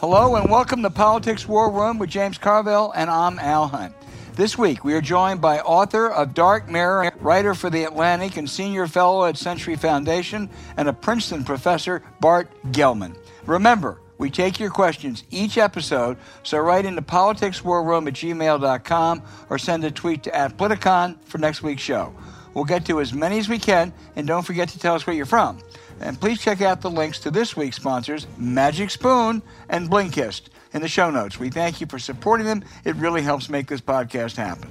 [0.00, 3.92] Hello and welcome to Politics War Room with James Carville, and I'm Al Hunt.
[4.34, 8.48] This week, we are joined by author of Dark Mirror, writer for The Atlantic, and
[8.48, 13.16] senior fellow at Century Foundation, and a Princeton professor, Bart Gellman.
[13.44, 19.82] Remember, we take your questions each episode, so write into politicswarroom at gmail.com or send
[19.82, 22.14] a tweet to at Politicon for next week's show.
[22.54, 25.16] We'll get to as many as we can, and don't forget to tell us where
[25.16, 25.58] you're from.
[26.00, 30.82] And please check out the links to this week's sponsors, Magic Spoon and Blinkist, in
[30.82, 31.38] the show notes.
[31.38, 32.64] We thank you for supporting them.
[32.84, 34.70] It really helps make this podcast happen.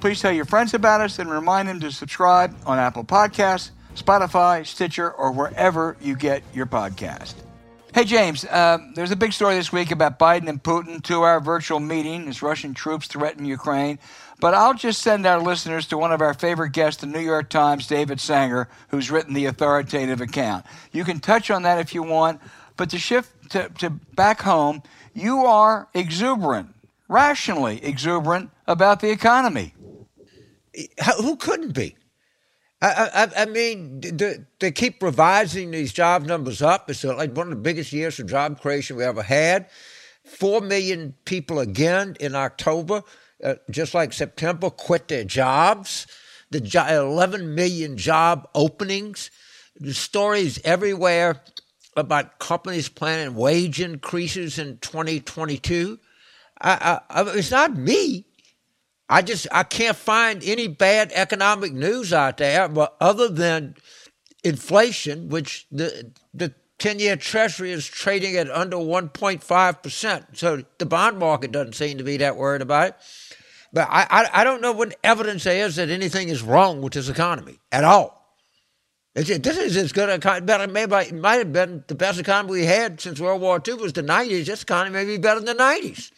[0.00, 4.66] Please tell your friends about us and remind them to subscribe on Apple Podcasts, Spotify,
[4.66, 7.34] Stitcher, or wherever you get your podcast.
[7.94, 11.38] Hey, James, uh, there's a big story this week about Biden and Putin, two hour
[11.38, 14.00] virtual meeting as Russian troops threaten Ukraine.
[14.44, 17.48] But I'll just send our listeners to one of our favorite guests, the New York
[17.48, 20.66] Times, David Sanger, who's written the authoritative account.
[20.92, 22.42] You can touch on that if you want,
[22.76, 24.82] but to shift to, to back home,
[25.14, 26.74] you are exuberant,
[27.08, 29.72] rationally exuberant about the economy.
[31.16, 31.96] Who couldn't be?
[32.82, 36.90] I, I, I mean, they, they, keep revising these job numbers up.
[36.90, 39.70] It's uh, like one of the biggest years for job creation we ever had.
[40.22, 43.04] Four million people again in October,
[43.42, 46.06] uh, just like September, quit their jobs.
[46.50, 49.30] The jo- 11 million job openings.
[49.76, 51.42] The stories everywhere
[51.96, 55.98] about companies planning wage increases in 2022.
[56.60, 58.26] I, I, it's not me.
[59.08, 63.74] I just I can't find any bad economic news out there, but other than
[64.42, 70.26] inflation, which the the ten year Treasury is trading at under one point five percent.
[70.38, 72.96] So the bond market doesn't seem to be that worried about it.
[73.74, 76.92] But I, I, I don't know what evidence there is that anything is wrong with
[76.92, 78.24] this economy at all.
[79.16, 82.52] It's, this is as good a better maybe it might have been the best economy
[82.52, 84.46] we had since World War II was the nineties.
[84.46, 86.12] This economy may be better than the nineties.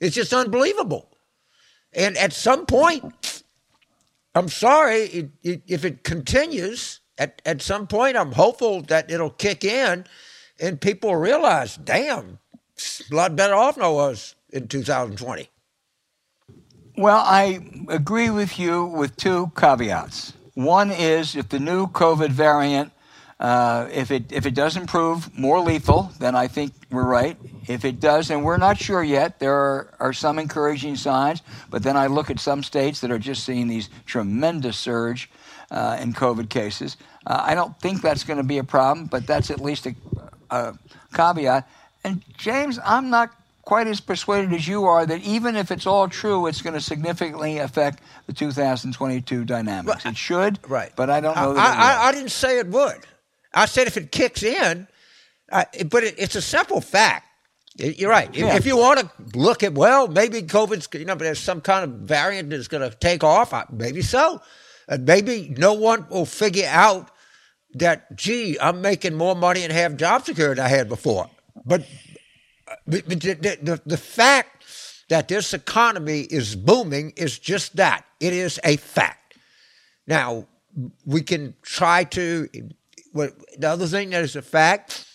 [0.00, 1.08] It's just unbelievable.
[1.92, 3.42] And at some point,
[4.34, 9.30] I'm sorry, it, it, if it continues, at, at some point, I'm hopeful that it'll
[9.30, 10.06] kick in
[10.60, 12.38] and people realize, damn,
[13.10, 15.51] a lot better off than I was in 2020.
[16.96, 20.34] Well, I agree with you with two caveats.
[20.54, 22.92] One is if the new COVID variant
[23.42, 27.36] uh, if it if it doesn't prove more lethal, then I think we're right.
[27.66, 31.42] If it does, and we're not sure yet, there are, are some encouraging signs.
[31.68, 35.28] But then I look at some states that are just seeing these tremendous surge
[35.72, 36.96] uh, in COVID cases.
[37.26, 39.96] Uh, I don't think that's going to be a problem, but that's at least a,
[40.50, 40.78] a
[41.12, 41.68] caveat.
[42.04, 43.30] And James, I'm not
[43.62, 46.80] quite as persuaded as you are that even if it's all true, it's going to
[46.80, 50.04] significantly affect the 2022 dynamics.
[50.04, 50.92] It should, right?
[50.94, 51.54] But I don't know.
[51.56, 53.06] I, I, I, didn't say it would.
[53.54, 54.88] I said if it kicks in,
[55.50, 57.28] uh, but it, it's a simple fact.
[57.76, 58.34] You're right.
[58.34, 58.54] Yeah.
[58.56, 61.84] If you want to look at, well, maybe COVID's, you know, but there's some kind
[61.84, 63.54] of variant that's going to take off.
[63.72, 64.42] Maybe so.
[64.88, 67.10] And maybe no one will figure out
[67.74, 71.30] that, gee, I'm making more money and have job security than I had before.
[71.64, 71.86] But
[72.86, 74.64] the, the, the fact
[75.08, 78.04] that this economy is booming is just that.
[78.20, 79.36] It is a fact.
[80.06, 80.46] Now,
[81.04, 82.48] we can try to
[83.12, 85.06] what, the other thing that is a fact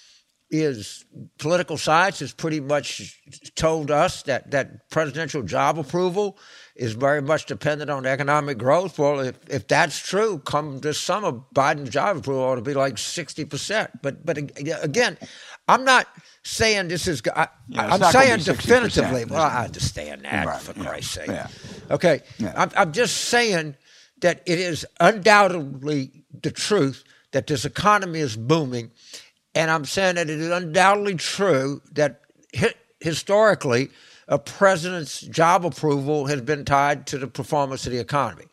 [0.50, 1.04] is
[1.40, 3.20] political science has pretty much
[3.56, 6.38] told us that, that presidential job approval
[6.76, 8.98] is very much dependent on economic growth.
[8.98, 12.96] Well, if, if that's true, come this summer, Biden's job approval ought to be like
[12.96, 13.90] 60%.
[14.02, 15.18] But, but again,
[15.68, 16.08] I'm not
[16.44, 21.14] saying this is, I, am saying definitively, well, I understand that right, for yeah, Christ's
[21.14, 21.28] sake.
[21.28, 21.48] Yeah.
[21.92, 22.22] Okay.
[22.56, 23.76] I'm, I'm just saying
[24.22, 28.92] that it is undoubtedly the truth that this economy is booming.
[29.54, 32.22] And I'm saying that it is undoubtedly true that
[33.00, 33.90] historically,
[34.28, 38.46] a president's job approval has been tied to the performance of the economy.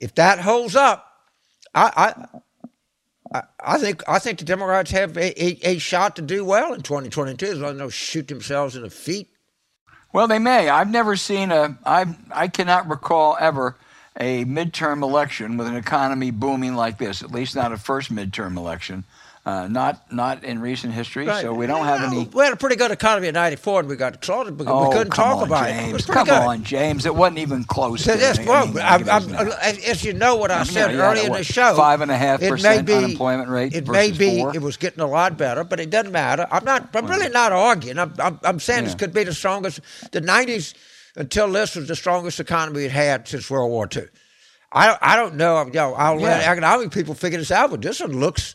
[0.00, 1.06] If that holds up,
[1.74, 2.40] I, I,
[3.60, 6.82] I think I think the Democrats have a, a, a shot to do well in
[6.82, 9.30] 2022 as long as they don't shoot themselves in the feet.
[10.12, 10.68] Well, they may.
[10.68, 11.78] I've never seen a.
[11.86, 13.76] I I cannot recall ever
[14.18, 18.56] a midterm election with an economy booming like this, at least not a first midterm
[18.56, 19.04] election.
[19.44, 21.42] Uh, not not in recent history, right.
[21.42, 22.28] so we don't have any.
[22.32, 24.94] We had a pretty good economy in '94, and we got closed because oh, we
[24.94, 25.94] couldn't talk on, about James.
[25.94, 26.08] it.
[26.08, 26.34] it come good.
[26.34, 27.06] on, James.
[27.06, 28.04] It wasn't even close.
[28.04, 31.32] So to well, I I'm, as you know, what I, I mean, said earlier in
[31.32, 33.74] the show, five and a half percent unemployment rate.
[33.74, 34.54] It may be four.
[34.54, 36.46] it was getting a lot better, but it doesn't matter.
[36.48, 36.94] I'm not.
[36.94, 37.98] I'm really not arguing.
[37.98, 38.90] I'm, I'm, I'm saying yeah.
[38.90, 39.80] this could be the strongest.
[40.12, 40.74] The '90s
[41.16, 44.04] until this was the strongest economy it had since World War II.
[44.70, 45.66] I I don't know.
[45.66, 46.26] You know, I'll yeah.
[46.26, 48.54] let economic people figure this out, but this one looks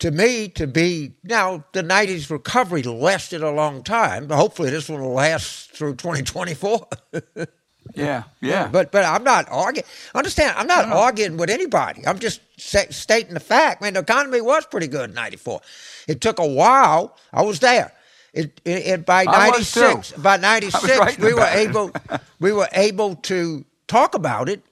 [0.00, 4.28] to me, to be now the '90s recovery lasted a long time.
[4.28, 6.86] Hopefully, this one will last through 2024.
[7.94, 8.68] yeah, yeah.
[8.68, 9.86] But but I'm not arguing.
[10.14, 10.54] Understand?
[10.56, 12.06] I'm not arguing with anybody.
[12.06, 13.82] I'm just stating the fact.
[13.82, 15.60] Man, the economy was pretty good in '94.
[16.08, 17.16] It took a while.
[17.32, 17.92] I was there.
[18.32, 21.92] It, it, it by '96, by '96, we were able
[22.38, 24.62] we were able to talk about it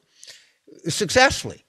[0.89, 1.65] successfully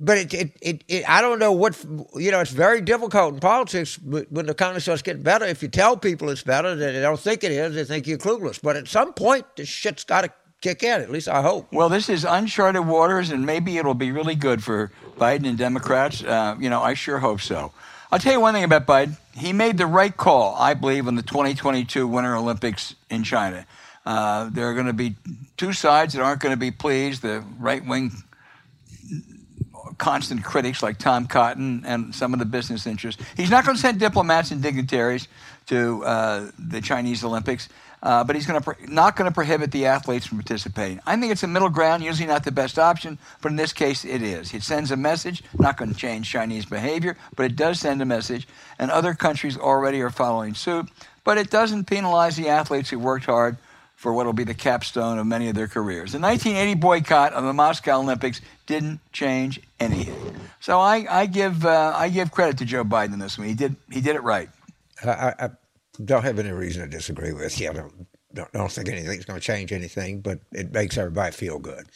[0.00, 1.82] but it, it, it, it, I don't know what,
[2.14, 5.44] you know, it's very difficult in politics when the economy starts getting better.
[5.44, 8.60] If you tell people it's better, they don't think it is, they think you're clueless.
[8.60, 11.70] But at some point, this shit's got to kick in, at least I hope.
[11.72, 16.22] Well, this is uncharted waters, and maybe it'll be really good for Biden and Democrats.
[16.22, 17.72] Uh, you know, I sure hope so.
[18.10, 19.16] I'll tell you one thing about Biden.
[19.34, 23.66] He made the right call, I believe, in the 2022 Winter Olympics in China.
[24.04, 25.16] Uh, there are going to be
[25.56, 27.22] two sides that aren't going to be pleased.
[27.22, 28.12] The right wing
[29.98, 33.22] constant critics like Tom Cotton and some of the business interests.
[33.36, 35.28] He's not going to send diplomats and dignitaries
[35.66, 37.68] to uh, the Chinese Olympics,
[38.02, 41.00] uh, but he's going to not going to prohibit the athletes from participating.
[41.06, 44.04] I think it's a middle ground, usually not the best option, but in this case
[44.04, 44.52] it is.
[44.54, 48.06] It sends a message, not going to change Chinese behavior, but it does send a
[48.06, 48.48] message,
[48.78, 50.88] and other countries already are following suit.
[51.24, 53.56] But it doesn't penalize the athletes who worked hard
[54.02, 56.10] for what will be the capstone of many of their careers.
[56.10, 60.36] The 1980 boycott of the Moscow Olympics didn't change anything.
[60.60, 63.48] So I, I give uh, I give credit to Joe Biden in this one.
[63.48, 64.48] He did he did it right.
[65.04, 65.50] I, I
[66.04, 67.70] don't have any reason to disagree with you.
[67.70, 71.58] I don't, don't, don't think anything's going to change anything, but it makes everybody feel
[71.58, 71.86] good.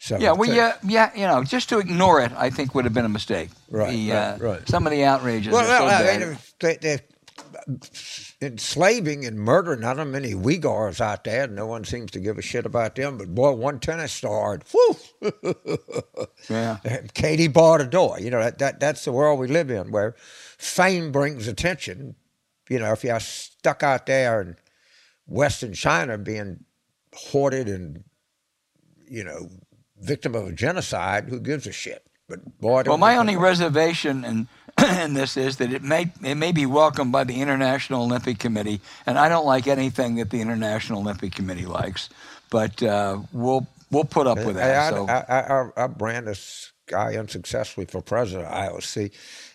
[0.00, 2.94] So yeah, well, yeah, yeah, you know, just to ignore it, I think would have
[2.94, 3.50] been a mistake.
[3.68, 4.68] Right, the, right, uh, right.
[4.68, 5.52] Some of the outrages.
[5.52, 7.00] Well, so I mean, they, they,
[8.40, 11.46] enslaving and murdering not a many Uyghurs out there.
[11.48, 13.18] No one seems to give a shit about them.
[13.18, 14.96] But boy, one tennis star, whew,
[16.48, 16.78] yeah.
[17.14, 18.20] Katie barred a door.
[18.20, 20.14] You know that, that that's the world we live in, where
[20.56, 22.14] fame brings attention.
[22.68, 24.56] You know, if you're stuck out there in
[25.26, 26.64] Western China being
[27.14, 28.04] hoarded and
[29.08, 29.48] you know
[30.00, 32.04] victim of a genocide, who gives a shit?
[32.28, 34.46] But boy, well, my only reservation and
[35.00, 38.80] in this is that it may it may be welcomed by the International Olympic Committee,
[39.06, 42.08] and I don't like anything that the International Olympic Committee likes,
[42.50, 44.92] but uh, we'll we'll put up with that.
[44.92, 45.06] I, so.
[45.08, 49.10] I, I, I, brand this guy unsuccessfully for president of IOC.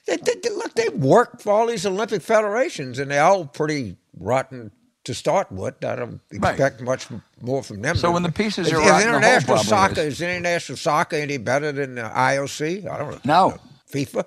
[0.05, 3.95] They, they, they, look, they work for all these Olympic federations, and they're all pretty
[4.19, 4.71] rotten
[5.05, 5.83] to start with.
[5.83, 6.81] I don't expect right.
[6.81, 7.07] much
[7.41, 7.95] more from them.
[7.95, 10.15] So when the pieces is, are is rotten, international soccer is.
[10.15, 10.21] is.
[10.21, 12.89] international soccer any better than the IOC?
[12.89, 13.49] I don't know.
[13.49, 13.57] No,
[13.91, 14.25] FIFA.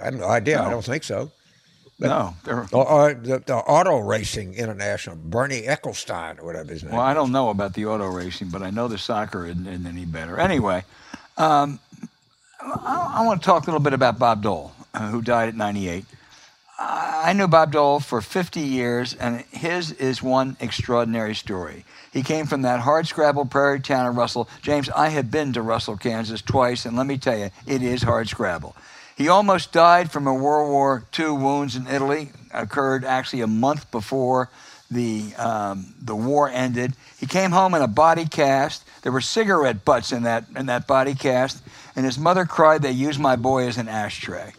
[0.00, 0.56] I have no idea.
[0.56, 0.64] No.
[0.64, 1.30] I don't think so.
[1.98, 2.34] But, no.
[2.46, 7.14] Or, or the, the, Auto Racing International, Bernie Ecclestone, or whatever his name Well, I
[7.14, 10.38] don't know about the auto racing, but I know the soccer isn't, isn't any better.
[10.38, 10.84] Anyway,
[11.38, 11.80] um,
[12.60, 15.54] I, I, want to talk a little bit about Bob Dole, uh, who died at
[15.54, 16.04] 98.
[16.78, 21.86] I knew Bob Dole for 50 years, and his is one extraordinary story.
[22.12, 24.48] He came from that hard scrabble prairie town of Russell.
[24.60, 28.02] James, I have been to Russell, Kansas twice, and let me tell you, it is
[28.02, 28.76] hard scrabble.
[29.16, 32.32] He almost died from a World War II wounds in Italy.
[32.52, 34.50] Occurred actually a month before
[34.90, 36.94] the um, the war ended.
[37.18, 38.84] He came home in a body cast.
[39.02, 41.62] There were cigarette butts in that in that body cast,
[41.96, 44.52] and his mother cried, "They used my boy as an ashtray."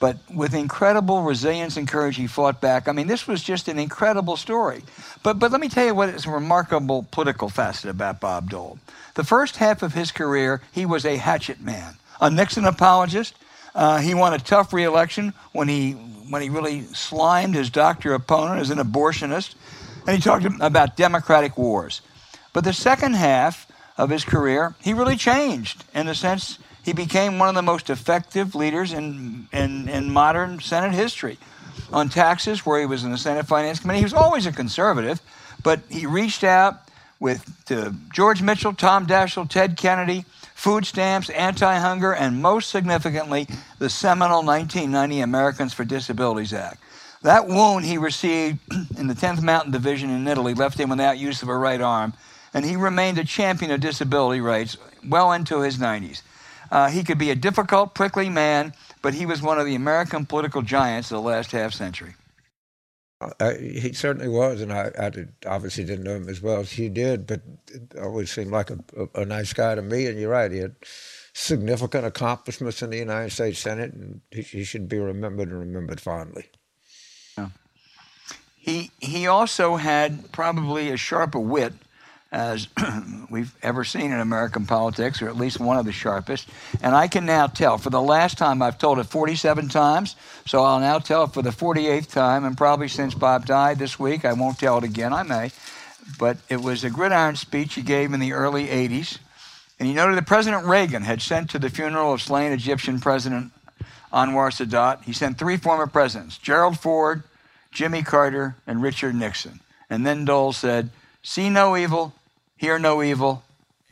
[0.00, 2.88] But with incredible resilience and courage, he fought back.
[2.88, 4.82] I mean, this was just an incredible story.
[5.22, 8.78] But but let me tell you what is a remarkable political facet about Bob Dole.
[9.14, 13.34] The first half of his career, he was a hatchet man, a Nixon apologist,
[13.74, 18.60] uh, he won a tough reelection when he when he really slimed his doctor opponent
[18.60, 19.54] as an abortionist,
[20.06, 22.00] and he talked about democratic wars.
[22.52, 27.38] But the second half of his career, he really changed in the sense he became
[27.38, 31.38] one of the most effective leaders in, in, in modern Senate history.
[31.92, 35.20] On taxes, where he was in the Senate Finance Committee, he was always a conservative,
[35.62, 36.80] but he reached out
[37.20, 40.24] with to George Mitchell, Tom Daschle, Ted Kennedy,
[40.64, 43.46] food stamps, anti hunger, and most significantly,
[43.80, 46.82] the seminal 1990 Americans for Disabilities Act.
[47.20, 48.60] That wound he received
[48.98, 52.14] in the 10th Mountain Division in Italy left him without use of a right arm,
[52.54, 56.22] and he remained a champion of disability rights well into his 90s.
[56.70, 60.24] Uh, he could be a difficult, prickly man, but he was one of the American
[60.24, 62.14] political giants of the last half century.
[63.40, 66.72] Uh, he certainly was, and I, I did, obviously didn't know him as well as
[66.72, 67.42] he did, but
[68.00, 70.06] always seemed like a, a, a, nice guy to me.
[70.06, 70.76] And you're right, he had
[71.32, 76.00] significant accomplishments in the United States Senate, and he, he should be remembered and remembered
[76.00, 76.46] fondly.
[77.36, 77.50] Yeah.
[78.56, 81.74] He he also had probably a sharper wit
[82.34, 82.66] as
[83.30, 86.48] we've ever seen in American politics, or at least one of the sharpest.
[86.82, 90.64] And I can now tell, for the last time, I've told it 47 times, so
[90.64, 94.24] I'll now tell it for the 48th time, and probably since Bob died this week,
[94.24, 95.52] I won't tell it again, I may.
[96.18, 99.18] But it was a gridiron speech he gave in the early 80s.
[99.78, 103.52] And he noted that President Reagan had sent to the funeral of slain Egyptian President
[104.12, 107.24] Anwar Sadat, he sent three former presidents, Gerald Ford,
[107.72, 109.58] Jimmy Carter, and Richard Nixon.
[109.90, 110.90] And then Dole said,
[111.22, 112.12] See no evil,
[112.56, 113.42] hear no evil,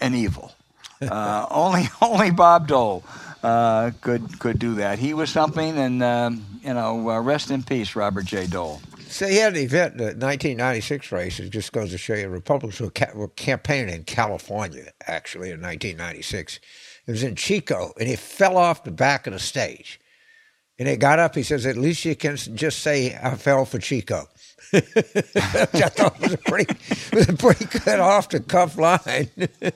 [0.01, 0.53] and evil.
[1.01, 3.05] Uh, only, only Bob Dole
[3.43, 4.99] uh, could could do that.
[4.99, 8.47] He was something, and um, you know, uh, rest in peace, Robert J.
[8.47, 8.81] Dole.
[9.09, 11.39] So he had an event the 1996 race.
[11.39, 15.61] It just goes to show you Republicans were, ca- were campaigning in California, actually, in
[15.61, 16.59] 1996.
[17.07, 20.01] It was in Chico, and he fell off the back of the stage.
[20.79, 21.35] And he got up.
[21.35, 24.29] He says, "At least you can just say I fell for Chico."
[24.73, 24.85] Which
[25.37, 26.75] I thought was a pretty
[27.13, 29.29] was a pretty good off the cuff line.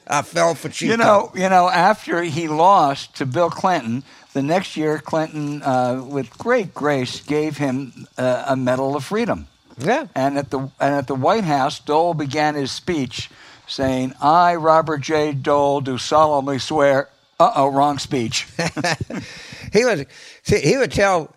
[0.06, 0.92] I fell for Chico.
[0.92, 6.02] You know, you know, after he lost to Bill Clinton, the next year Clinton, uh,
[6.02, 9.48] with great grace, gave him uh, a Medal of Freedom.
[9.78, 10.06] Yeah.
[10.14, 13.30] And at the and at the White House, Dole began his speech
[13.66, 15.32] saying, "I, Robert J.
[15.32, 18.46] Dole, do solemnly swear." Uh oh, wrong speech.
[19.72, 20.06] he was
[20.42, 21.34] see, he would tell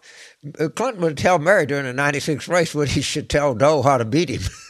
[0.76, 4.06] Clinton would tell Mary during the 96 race what he should tell Doe how to
[4.06, 4.42] beat him.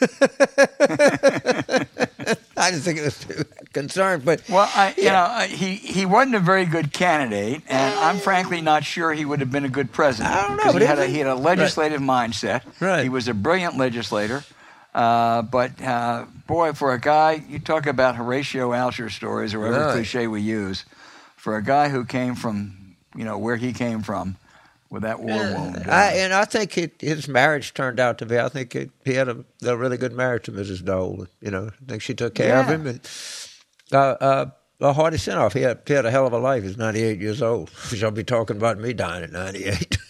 [2.56, 6.34] I just think it was too concerned, but well, I, you know, he he wasn't
[6.34, 9.92] a very good candidate, and I'm frankly not sure he would have been a good
[9.92, 10.34] president.
[10.34, 10.72] I don't know.
[10.78, 12.30] He had a, he had a legislative right.
[12.30, 12.62] mindset.
[12.80, 13.02] Right.
[13.02, 14.44] He was a brilliant legislator.
[14.92, 19.84] Uh, but uh, boy, for a guy, you talk about Horatio Alger stories or whatever
[19.86, 19.92] Right.
[19.92, 20.84] cliche we use,
[21.36, 24.36] for a guy who came from, you know, where he came from,
[24.90, 25.76] with that war wound.
[25.76, 28.38] uh, I, and I think it, his marriage turned out to be.
[28.38, 30.84] I think it, he had a, a really good marriage to Mrs.
[30.84, 31.26] Dole.
[31.40, 32.86] You know, I think she took care of him.
[32.86, 33.00] And
[33.92, 36.64] uh, uh, uh, Hardy Sinoff, he had, he had a hell of a life.
[36.64, 37.70] He's 98 years old.
[37.90, 39.96] Which I'll be talking about me dying at 98.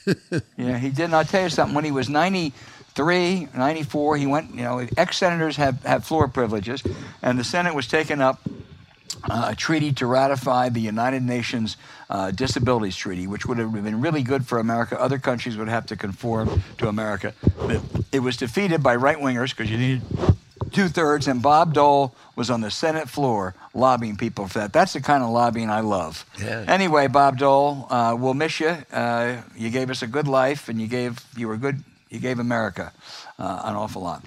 [0.56, 1.04] Yeah, he did.
[1.04, 1.75] And I'll tell you something.
[1.75, 6.82] When he was 93, 94, he went, you know, ex senators have, have floor privileges,
[7.22, 8.40] and the Senate was taken up
[9.24, 11.76] uh, a treaty to ratify the United Nations
[12.08, 15.00] uh, Disabilities Treaty, which would have been really good for America.
[15.00, 17.34] Other countries would have to conform to America.
[17.66, 20.02] But it was defeated by right wingers because you needed
[20.72, 24.72] two thirds, and Bob Dole was on the Senate floor lobbying people for that.
[24.72, 26.24] That's the kind of lobbying I love.
[26.38, 26.64] Yeah.
[26.66, 28.76] Anyway, Bob Dole, uh, we'll miss you.
[28.92, 31.82] Uh, you gave us a good life, and you gave you were good.
[32.08, 32.92] You gave America
[33.38, 34.24] uh, an awful lot.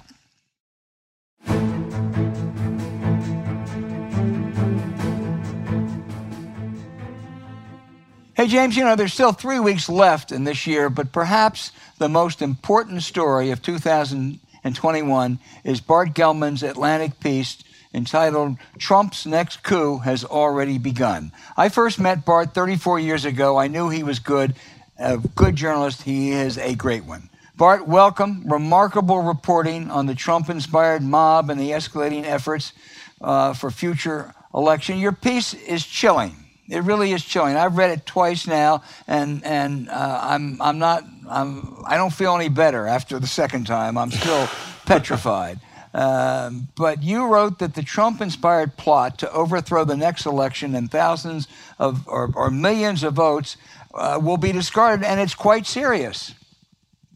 [8.35, 12.09] Hey, James, you know, there's still three weeks left in this year, but perhaps the
[12.09, 17.63] most important story of 2021 is Bart Gellman's Atlantic piece
[17.93, 21.31] entitled Trump's Next Coup Has Already Begun.
[21.55, 23.57] I first met Bart 34 years ago.
[23.57, 24.55] I knew he was good,
[24.97, 26.01] a good journalist.
[26.01, 27.29] He is a great one.
[27.55, 28.51] Bart, welcome.
[28.51, 32.73] Remarkable reporting on the Trump inspired mob and the escalating efforts
[33.21, 34.97] uh, for future election.
[34.97, 36.42] Your piece is chilling.
[36.69, 37.57] It really is chilling.
[37.57, 42.35] I've read it twice now, and and uh, I'm I'm not I'm I don't feel
[42.35, 43.97] any better after the second time.
[43.97, 44.47] I'm still
[44.85, 45.59] petrified.
[45.93, 51.47] Um, but you wrote that the Trump-inspired plot to overthrow the next election and thousands
[51.77, 53.57] of or, or millions of votes
[53.93, 56.33] uh, will be discarded, and it's quite serious.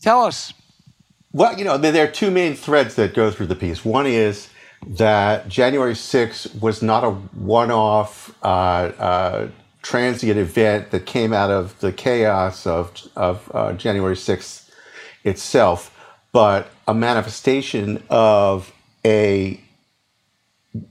[0.01, 0.54] Tell us.
[1.32, 3.86] Well, you know, there there are two main threads that go through the piece.
[3.86, 4.50] One is
[4.86, 9.48] that January 6th was not a one off, uh, uh,
[9.81, 14.69] transient event that came out of the chaos of, of uh, January 6th
[15.24, 15.96] itself,
[16.31, 18.74] but a manifestation of
[19.05, 19.60] a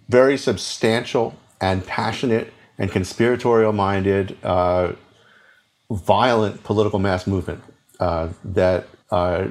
[0.08, 4.92] very substantial and passionate and conspiratorial minded, uh,
[5.90, 7.62] violent political mass movement
[8.00, 9.46] uh, that uh,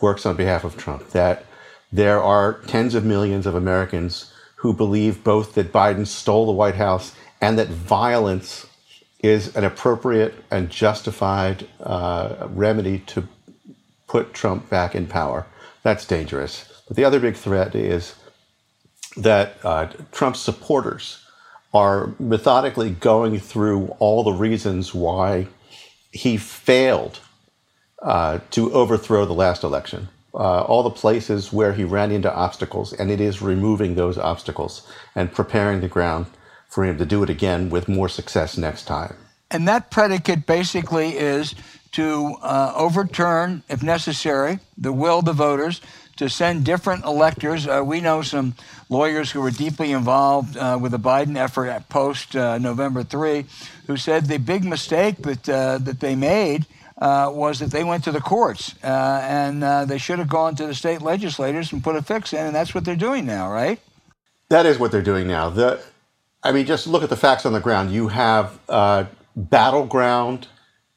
[0.00, 1.08] works on behalf of Trump.
[1.10, 1.44] That
[1.92, 6.74] there are tens of millions of Americans who believe both that Biden stole the White
[6.74, 8.66] House and that violence
[9.20, 13.26] is an appropriate and justified uh, remedy to
[14.06, 15.46] put Trump back in power.
[15.82, 16.82] That's dangerous.
[16.86, 18.14] But the other big threat is
[19.16, 21.24] that uh, Trump's supporters
[21.74, 25.48] are methodically going through all the reasons why
[26.12, 27.20] he failed
[28.02, 30.08] uh, to overthrow the last election.
[30.38, 34.86] Uh, all the places where he ran into obstacles, and it is removing those obstacles
[35.16, 36.26] and preparing the ground
[36.68, 39.16] for him to do it again with more success next time.
[39.50, 41.56] And that predicate basically is
[41.92, 45.80] to uh, overturn, if necessary, the will of the voters
[46.18, 47.66] to send different electors.
[47.66, 48.54] Uh, we know some
[48.88, 53.44] lawyers who were deeply involved uh, with the Biden effort at post uh, November 3
[53.86, 56.66] who said the big mistake that, uh, that they made
[56.98, 60.66] uh, was that they went to the courts uh, and they should have gone to
[60.66, 63.80] the state legislators and put a fix in, and that's what they're doing now, right?
[64.48, 65.50] That is what they're doing now.
[65.50, 65.80] The,
[66.42, 67.92] I mean, just look at the facts on the ground.
[67.92, 68.58] You have
[69.36, 70.48] battleground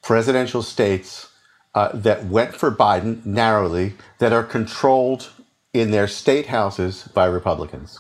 [0.02, 1.30] presidential states
[1.76, 5.30] uh, that went for Biden narrowly that are controlled
[5.74, 8.00] in their state houses by Republicans.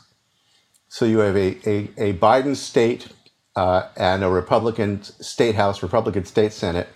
[0.89, 3.07] So you have a, a, a Biden state
[3.55, 6.89] uh, and a Republican state house, Republican state senate.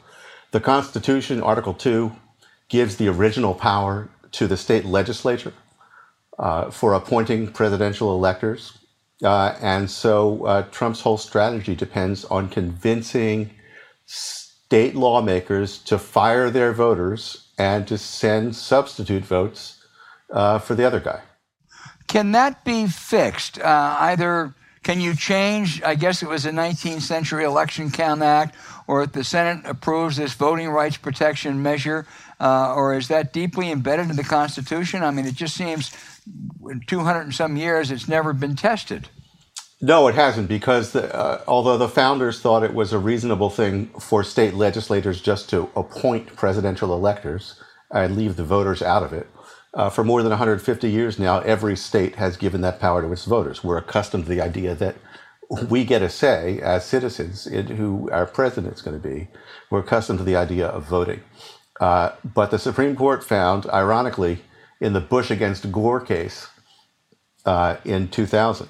[0.56, 2.16] The Constitution, Article 2,
[2.70, 5.52] gives the original power to the state legislature
[6.40, 8.78] uh, for appointing presidential electors.
[9.22, 13.50] Uh, and so uh, Trump's whole strategy depends on convincing
[14.06, 19.86] state lawmakers to fire their voters and to send substitute votes
[20.32, 21.20] uh, for the other guy.
[22.08, 23.60] Can that be fixed?
[23.60, 24.56] Uh, either
[24.86, 29.14] can you change, I guess it was a 19th century Election Count Act, or if
[29.14, 32.06] the Senate approves this voting rights protection measure,
[32.40, 35.04] uh, or is that deeply embedded in the Constitution?
[35.04, 35.92] I mean, it just seems
[36.70, 39.10] in 200 and some years it's never been tested.
[39.82, 43.88] No, it hasn't, because the, uh, although the founders thought it was a reasonable thing
[44.00, 49.28] for state legislators just to appoint presidential electors and leave the voters out of it,
[49.76, 53.26] uh, for more than 150 years now, every state has given that power to its
[53.26, 53.64] voters.
[53.64, 54.96] We're accustomed to the idea that
[55.70, 59.28] we get a say as citizens in who our president is going to be.
[59.70, 61.22] We're accustomed to the idea of voting.
[61.80, 64.40] Uh, but the Supreme Court found, ironically,
[64.80, 66.48] in the Bush against Gore case
[67.46, 68.70] uh, in 2000,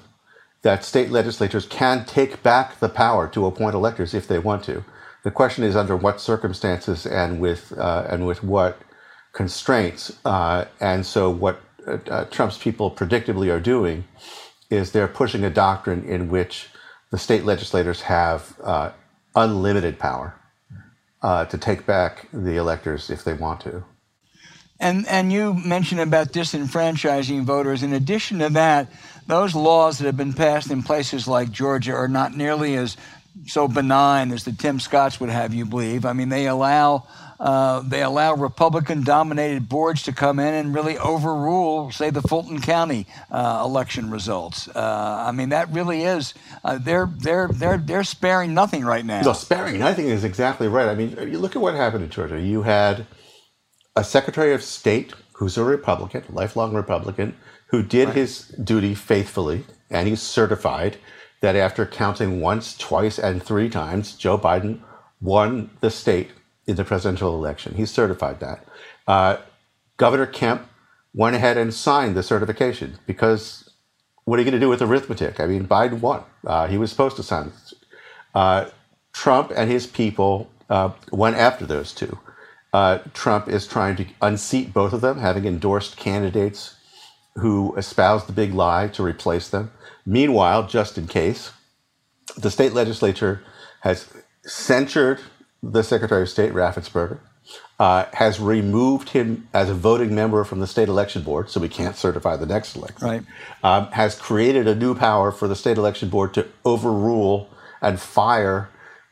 [0.62, 4.84] that state legislatures can take back the power to appoint electors if they want to.
[5.22, 8.80] The question is under what circumstances and with uh, and with what
[9.36, 10.18] constraints.
[10.24, 14.04] Uh, and so, what uh, uh Trump's people predictably are doing
[14.70, 16.68] is they're pushing a doctrine in which
[17.10, 18.90] the state legislators have uh,
[19.36, 20.34] unlimited power
[21.22, 23.84] uh, to take back the electors if they want to.
[24.80, 27.82] And and you mentioned about disenfranchising voters.
[27.82, 28.88] In addition to that,
[29.26, 32.96] those laws that have been passed in places like Georgia are not nearly as
[33.46, 36.06] so benign as the Tim Scotts would have you believe.
[36.06, 37.06] I mean, they allow
[37.38, 43.06] uh, they allow Republican-dominated boards to come in and really overrule, say, the Fulton County
[43.30, 44.68] uh, election results.
[44.68, 49.20] Uh, I mean, that really is uh, they're they're they're they're sparing nothing right now.
[49.22, 50.88] No, sparing nothing is exactly right.
[50.88, 52.40] I mean, you look at what happened in Georgia.
[52.40, 53.06] You had
[53.94, 57.36] a Secretary of State who's a Republican, lifelong Republican,
[57.68, 58.16] who did right.
[58.16, 60.96] his duty faithfully, and he's certified
[61.40, 64.80] that after counting once, twice, and three times, Joe Biden
[65.20, 66.30] won the state
[66.66, 67.74] in the presidential election.
[67.74, 68.64] He certified that.
[69.06, 69.36] Uh,
[69.96, 70.68] Governor Kemp
[71.14, 73.70] went ahead and signed the certification because
[74.24, 75.38] what are you going to do with arithmetic?
[75.40, 76.24] I mean, Biden won.
[76.44, 77.52] Uh, he was supposed to sign.
[78.34, 78.68] Uh,
[79.12, 82.18] Trump and his people uh, went after those two.
[82.72, 86.76] Uh, Trump is trying to unseat both of them, having endorsed candidates
[87.36, 89.70] who espoused the big lie to replace them.
[90.04, 91.52] Meanwhile, just in case,
[92.36, 93.42] the state legislature
[93.80, 94.08] has
[94.44, 95.20] censured
[95.72, 97.18] the Secretary of State, Raffensperger,
[97.78, 101.68] uh, has removed him as a voting member from the state election board, so we
[101.68, 103.06] can't certify the next election.
[103.06, 103.22] Right.
[103.62, 107.50] Um, has created a new power for the state election board to overrule
[107.80, 108.70] and fire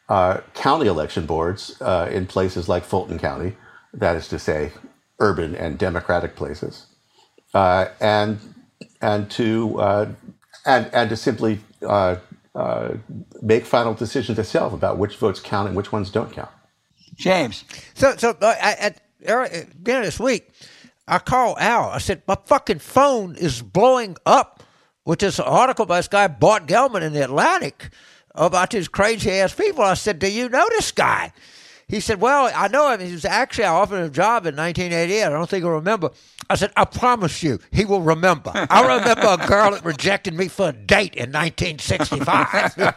[0.09, 3.57] uh, county election boards uh, in places like Fulton County,
[3.93, 4.73] that is to say,
[5.21, 6.87] urban and democratic places,
[7.55, 8.39] uh, and
[9.01, 10.13] and to uh,
[10.67, 11.61] and and to simply
[12.55, 12.97] uh, uh,
[13.43, 16.51] make final decisions itself about which votes count and which ones don't count.
[17.17, 17.65] James,
[17.95, 19.03] so so at, at
[19.83, 20.51] beginning of this week,
[21.07, 21.91] I called Al.
[21.91, 24.63] I said my fucking phone is blowing up
[25.05, 27.91] with this article by this guy Bart Gellman in the Atlantic
[28.35, 29.83] about these crazy ass people.
[29.83, 31.33] I said, Do you know this guy?
[31.89, 33.01] He said, Well, I know him.
[33.01, 35.25] He was actually, I offered him a job in 1988.
[35.25, 36.11] I don't think he'll remember.
[36.49, 38.51] I said, I promise you, he will remember.
[38.55, 42.75] I remember a girl that rejected me for a date in 1965.
[42.77, 42.93] you're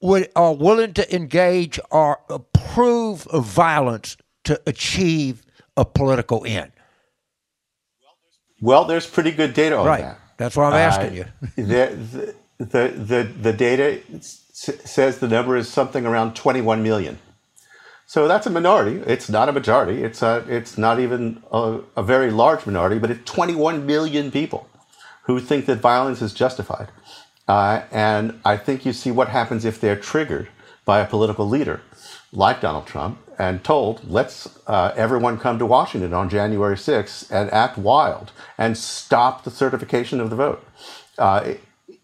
[0.00, 5.44] would are willing to engage or approve of violence to achieve
[5.76, 6.72] a political end.
[8.60, 10.02] Well, there's pretty good data on right.
[10.02, 10.18] that.
[10.36, 11.24] That's why I'm asking uh,
[11.56, 11.64] you.
[11.64, 14.00] the, the, the, the data
[14.52, 17.18] says the number is something around 21 million.
[18.06, 19.02] So that's a minority.
[19.06, 20.02] It's not a majority.
[20.02, 24.68] It's a, it's not even a, a very large minority, but it's 21 million people
[25.22, 26.88] who think that violence is justified.
[27.48, 30.48] Uh, and I think you see what happens if they're triggered
[30.84, 31.80] by a political leader
[32.32, 37.50] like Donald Trump and told, let's uh, everyone come to Washington on January 6th and
[37.52, 40.64] act wild and stop the certification of the vote.
[41.18, 41.54] Uh,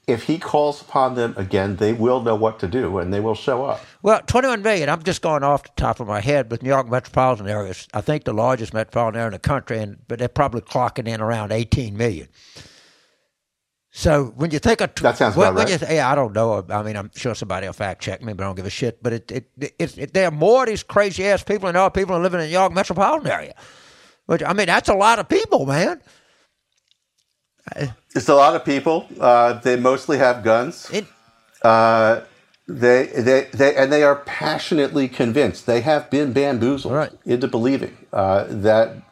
[0.07, 3.35] if he calls upon them again, they will know what to do and they will
[3.35, 3.85] show up.
[4.02, 6.88] Well, 21 million, I'm just going off the top of my head but New York
[6.88, 10.28] metropolitan area is, I think the largest metropolitan area in the country, and but they're
[10.28, 12.28] probably clocking in around 18 million.
[13.90, 15.81] So when you think of that sounds about when, right.
[15.81, 16.64] you, yeah, I don't know.
[16.68, 19.03] I mean, I'm sure somebody will fact check me, but I don't give a shit.
[19.03, 21.83] But it, it, it, it there are more of these crazy ass people than there
[21.83, 23.55] are people living in the York metropolitan area.
[24.27, 26.03] Which I mean, that's a lot of people, man.
[28.14, 29.07] It's a lot of people.
[29.18, 30.88] Uh, they mostly have guns.
[30.90, 31.07] It,
[31.62, 32.20] uh,
[32.66, 35.66] they, they, they, and they are passionately convinced.
[35.66, 37.12] They have been bamboozled right.
[37.24, 39.03] into believing uh, that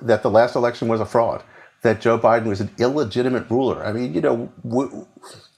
[0.00, 1.42] that the last election was a fraud,
[1.84, 3.84] that Joe Biden was an illegitimate ruler.
[3.84, 4.86] I mean, you know, we,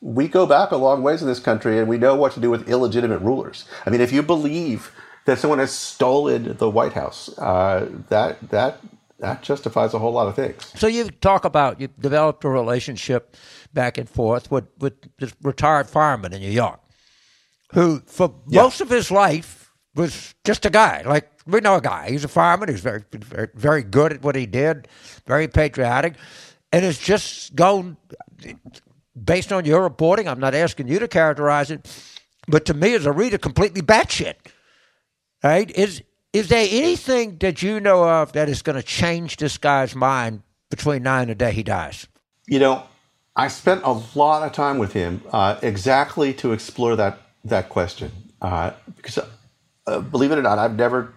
[0.01, 2.51] we go back a long ways in this country, and we know what to do
[2.51, 3.65] with illegitimate rulers.
[3.87, 4.91] I mean, if you believe
[5.25, 8.81] that someone has stolen the White House, uh, that that
[9.21, 10.73] that justifies a whole lot of things.
[10.75, 13.37] So you talk about you developed a relationship
[13.73, 16.81] back and forth with with this retired fireman in New York,
[17.73, 18.63] who for yeah.
[18.63, 19.56] most of his life
[19.97, 21.03] was just a guy.
[21.05, 22.11] Like we know a guy.
[22.11, 22.69] He's a fireman.
[22.69, 24.89] He's very very very good at what he did.
[25.27, 26.15] Very patriotic,
[26.73, 27.97] and it's just gone.
[29.25, 31.89] Based on your reporting, I'm not asking you to characterize it,
[32.47, 34.35] but to me, as a reader, completely batshit.
[35.43, 35.71] Right?
[35.71, 39.95] Is is there anything that you know of that is going to change this guy's
[39.95, 42.07] mind between now and the day he dies?
[42.47, 42.83] You know,
[43.35, 48.11] I spent a lot of time with him uh, exactly to explore that that question
[48.43, 49.19] uh, because,
[49.87, 51.13] uh, believe it or not, I've never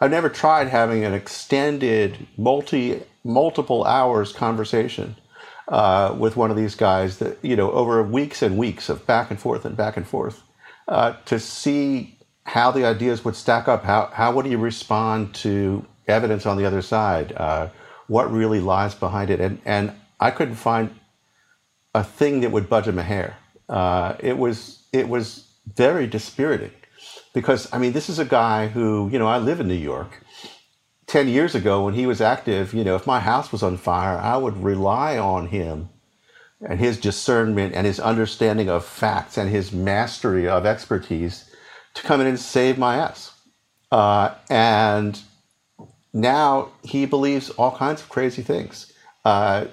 [0.00, 5.16] I've never tried having an extended multi multiple hours conversation
[5.66, 9.30] uh, with one of these guys that you know over weeks and weeks of back
[9.30, 10.42] and forth and back and forth
[10.88, 13.84] uh, to see how the ideas would stack up.
[13.84, 17.32] How, how would you respond to evidence on the other side?
[17.36, 17.68] Uh,
[18.06, 19.38] what really lies behind it?
[19.38, 20.94] And, and I couldn't find
[21.94, 23.36] a thing that would budge him a hair.
[23.68, 26.72] Uh, it was it was very dispiriting
[27.32, 30.22] because I mean this is a guy who you know I live in New York.
[31.06, 34.18] Ten years ago, when he was active, you know, if my house was on fire,
[34.18, 35.88] I would rely on him
[36.60, 41.50] and his discernment and his understanding of facts and his mastery of expertise
[41.94, 43.32] to come in and save my ass.
[43.90, 45.20] Uh, and
[46.12, 48.92] now he believes all kinds of crazy things.
[49.24, 49.66] Uh,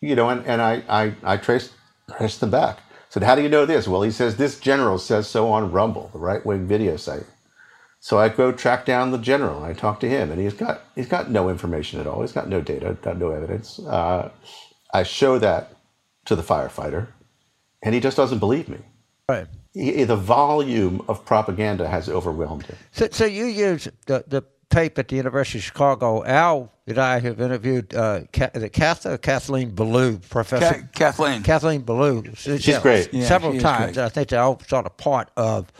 [0.00, 1.72] you know, and, and I, I, I traced,
[2.16, 2.78] traced them back.
[3.16, 3.88] Said, how do you know this?
[3.88, 7.24] Well, he says, this general says so on Rumble, the right wing video site.
[7.98, 10.82] So I go track down the general and I talk to him, and he's got
[10.94, 12.20] he's got no information at all.
[12.20, 13.78] He's got no data, got no evidence.
[13.78, 14.30] Uh,
[14.92, 15.76] I show that
[16.26, 17.06] to the firefighter,
[17.82, 18.80] and he just doesn't believe me.
[19.30, 22.76] Right he, the volume of propaganda has overwhelmed him.
[22.92, 26.24] So, so you use the, the tape at the University of Chicago.
[26.24, 32.34] Al and I have interviewed uh, Kath, Kathleen Belew, Professor Ka- Kathleen Kathleen Belew.
[32.34, 33.96] She's yeah, great yeah, several times.
[33.96, 34.04] Great.
[34.04, 35.72] I think they're all sort of part of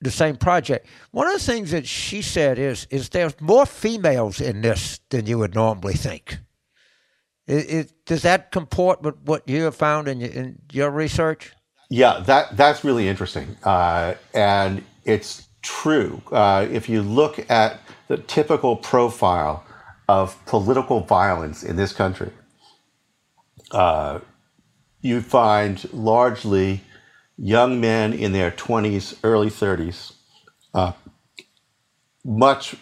[0.00, 0.86] the same project.
[1.12, 5.26] One of the things that she said is is there's more females in this than
[5.26, 6.38] you would normally think.
[7.46, 11.52] It, it, does that comport with what you have found in your, in your research?
[11.90, 16.22] Yeah, that that's really interesting, uh, and it's true.
[16.30, 17.80] Uh, if you look at
[18.12, 19.64] the typical profile
[20.06, 22.30] of political violence in this country,
[23.70, 24.18] uh,
[25.00, 26.82] you find largely
[27.38, 30.12] young men in their 20s, early 30s,
[30.74, 30.92] uh,
[32.22, 32.76] much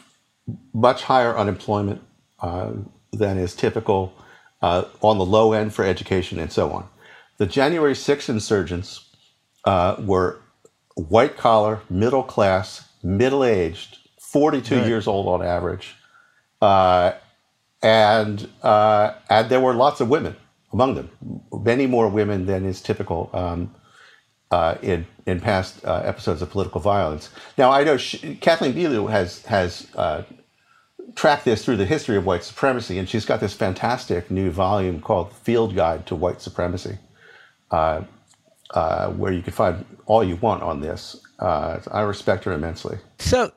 [0.74, 2.02] much higher unemployment
[2.40, 2.72] uh,
[3.12, 4.12] than is typical
[4.62, 6.88] uh, on the low end for education and so on.
[7.38, 9.08] The January 6 insurgents
[9.64, 10.40] uh, were
[10.96, 13.99] white collar, middle class, middle aged,
[14.32, 14.86] 42 right.
[14.86, 15.94] years old on average.
[16.60, 17.12] Uh,
[17.82, 20.36] and, uh, and there were lots of women
[20.72, 21.10] among them,
[21.52, 23.74] many more women than is typical um,
[24.50, 27.30] uh, in, in past uh, episodes of political violence.
[27.58, 30.22] Now, I know she, Kathleen Belew has, has uh,
[31.14, 35.00] tracked this through the history of white supremacy, and she's got this fantastic new volume
[35.00, 36.98] called Field Guide to White Supremacy,
[37.70, 38.02] uh,
[38.70, 41.16] uh, where you can find all you want on this.
[41.38, 42.98] Uh, I respect her immensely.
[43.18, 43.52] So,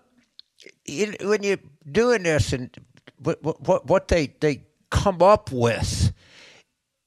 [0.87, 1.57] when you're
[1.91, 2.69] doing this, and
[3.17, 6.13] what what, what they they come up with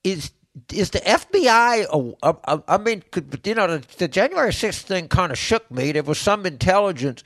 [0.03, 0.33] is
[0.73, 2.62] is the FBI?
[2.69, 3.03] I mean,
[3.45, 5.93] you know, the, January 6th thing kind of shook me.
[5.93, 7.23] There was some intelligence,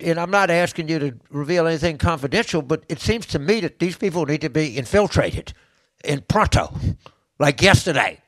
[0.00, 3.78] and I'm not asking you to reveal anything confidential, but it seems to me that
[3.78, 5.52] these people need to be infiltrated
[6.04, 6.74] in pronto,
[7.38, 8.20] like yesterday.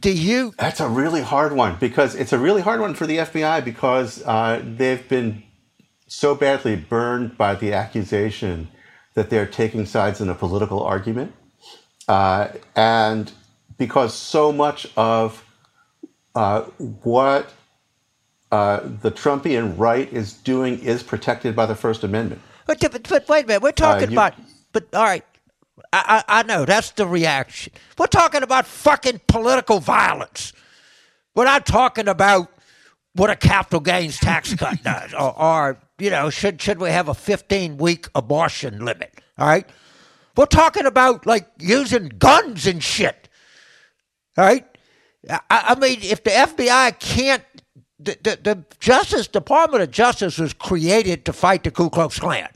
[0.00, 0.54] Do you?
[0.58, 4.22] That's a really hard one because it's a really hard one for the FBI because
[4.24, 5.42] uh, they've been
[6.06, 8.68] so badly burned by the accusation
[9.14, 11.32] that they're taking sides in a political argument
[12.08, 13.32] uh, and
[13.78, 15.44] because so much of
[16.34, 16.62] uh,
[17.02, 17.52] what
[18.52, 22.42] uh, the Trumpian right is doing is protected by the First Amendment.
[22.66, 24.34] But, but, but wait a minute, we're talking uh, you, about.
[24.72, 25.24] But all right,
[25.92, 27.72] I, I, I know that's the reaction.
[27.98, 30.52] We're talking about fucking political violence.
[31.34, 32.50] We're not talking about
[33.14, 37.08] what a capital gains tax cut does, or, or you know, should should we have
[37.08, 39.20] a 15 week abortion limit?
[39.38, 39.68] All right.
[40.36, 43.28] We're talking about like using guns and shit.
[44.36, 44.66] Right?
[45.28, 47.42] I, I mean, if the FBI can't,
[47.98, 52.48] the, the, the, Justice Department of Justice was created to fight the Ku Klux Klan.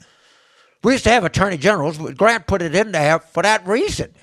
[0.84, 4.14] We used to have attorney generals, but Grant put it in there for that reason.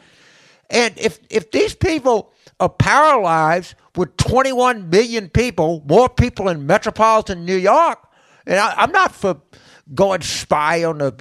[0.70, 7.46] And if if these people are paralyzed with 21 million people, more people in metropolitan
[7.46, 8.07] New York,
[8.48, 9.42] and I, I'm not for
[9.94, 11.14] going spy on the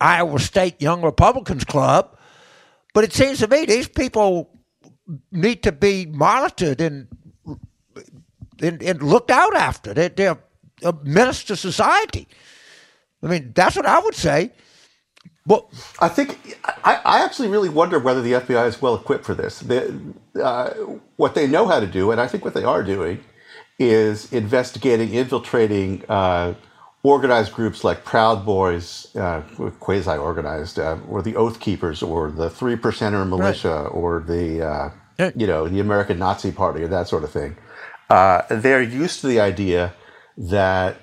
[0.00, 2.18] Iowa State Young Republicans Club.
[2.94, 4.50] But it seems to me these people
[5.30, 7.08] need to be monitored and
[8.60, 9.92] and, and looked out after.
[9.92, 10.38] They're, they're
[10.84, 12.28] a menace to society.
[13.22, 14.52] I mean, that's what I would say.
[15.46, 15.68] Well,
[16.00, 19.58] I think I, I actually really wonder whether the FBI is well equipped for this.
[19.58, 19.90] They,
[20.40, 20.70] uh,
[21.16, 23.24] what they know how to do, and I think what they are doing,
[23.78, 26.04] is investigating, infiltrating.
[26.08, 26.54] Uh,
[27.02, 29.42] organized groups like Proud Boys, uh,
[29.80, 33.86] quasi organized, uh, or the Oath Keepers, or the Three Percenter Militia, right.
[33.86, 34.90] or the uh,
[35.34, 37.56] you know the American Nazi Party, or that sort of thing.
[38.08, 39.94] Uh, they're used to the idea
[40.36, 40.96] that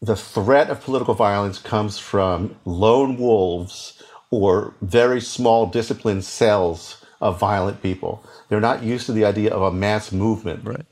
[0.00, 7.38] the threat of political violence comes from lone wolves or very small disciplined cells of
[7.38, 8.22] violent people.
[8.48, 10.84] They're not used to the idea of a mass movement right.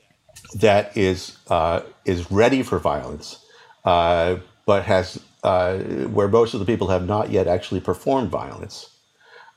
[0.55, 3.43] That is uh, is ready for violence
[3.85, 8.89] uh, but has uh, where most of the people have not yet actually performed violence.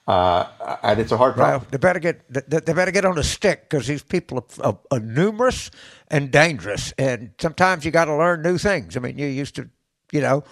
[0.07, 0.47] Uh,
[0.85, 1.61] and it's a hard problem.
[1.61, 4.79] Well, they better get they, better get on a stick because these people are, are,
[4.93, 5.69] are, numerous
[6.09, 8.97] and dangerous, and sometimes you got to learn new things.
[8.97, 9.69] I mean, you used to,
[10.13, 10.45] you know,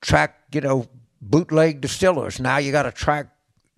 [0.00, 0.88] track you know
[1.22, 2.40] bootleg distillers.
[2.40, 3.28] Now you got to track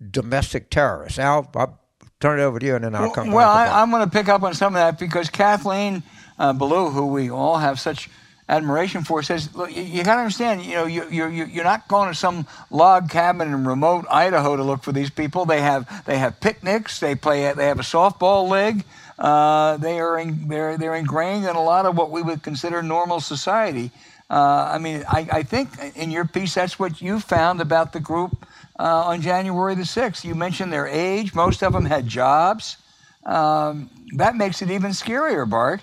[0.09, 1.19] domestic terrorists.
[1.19, 1.79] Al, I'll
[2.21, 3.31] turn it over to you, and then I'll come.
[3.31, 6.03] Well, I, am going to pick up on some of that because Kathleen
[6.39, 8.09] uh, Belew, who we all have such
[8.47, 11.87] admiration for says, look, you, you got to understand, you know, you, you, you're not
[11.87, 15.45] going to some log cabin in remote Idaho to look for these people.
[15.45, 16.99] They have, they have picnics.
[16.99, 18.83] They play, they have a softball league.
[19.17, 22.83] Uh, they are in, they're, they're ingrained in a lot of what we would consider
[22.83, 23.91] normal society.
[24.29, 27.99] Uh, I mean, I, I, think in your piece, that's what you found about the
[27.99, 28.45] group
[28.81, 30.23] uh, on January the 6th.
[30.25, 31.33] You mentioned their age.
[31.35, 32.77] Most of them had jobs.
[33.25, 35.81] Um, that makes it even scarier, Bart.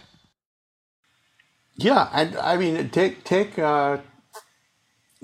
[1.77, 3.99] Yeah, and I mean, take take uh,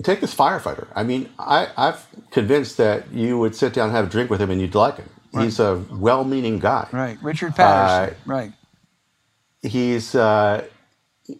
[0.03, 0.87] take this firefighter.
[0.95, 1.95] I mean, I, I'm
[2.31, 4.95] convinced that you would sit down and have a drink with him and you'd like
[4.95, 5.09] him.
[5.33, 5.43] Right.
[5.43, 6.87] He's a well-meaning guy.
[6.93, 8.15] Right, Richard Patterson.
[8.15, 8.53] Uh, right.
[9.61, 10.63] He's uh,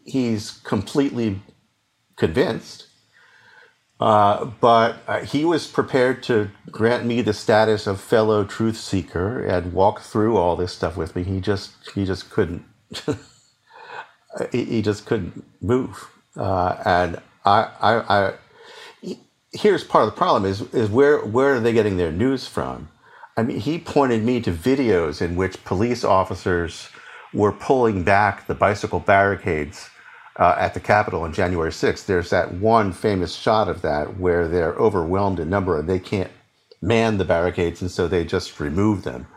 [0.04, 1.41] he's completely
[2.17, 2.85] convinced,
[3.99, 9.43] uh, but uh, he was prepared to grant me the status of fellow truth seeker
[9.43, 11.23] and walk through all this stuff with me.
[11.23, 12.65] He just he just couldn't.
[14.51, 16.10] he, he just couldn't move.
[16.36, 19.17] Uh, and I, I, I,
[19.53, 22.89] here's part of the problem is is where where are they getting their news from?
[23.38, 26.89] I mean, he pointed me to videos in which police officers
[27.34, 29.89] were pulling back the bicycle barricades
[30.38, 32.06] uh, at the Capitol on January 6th.
[32.06, 36.32] There's that one famous shot of that where they're overwhelmed in number and they can't
[36.82, 39.28] man the barricades, and so they just remove them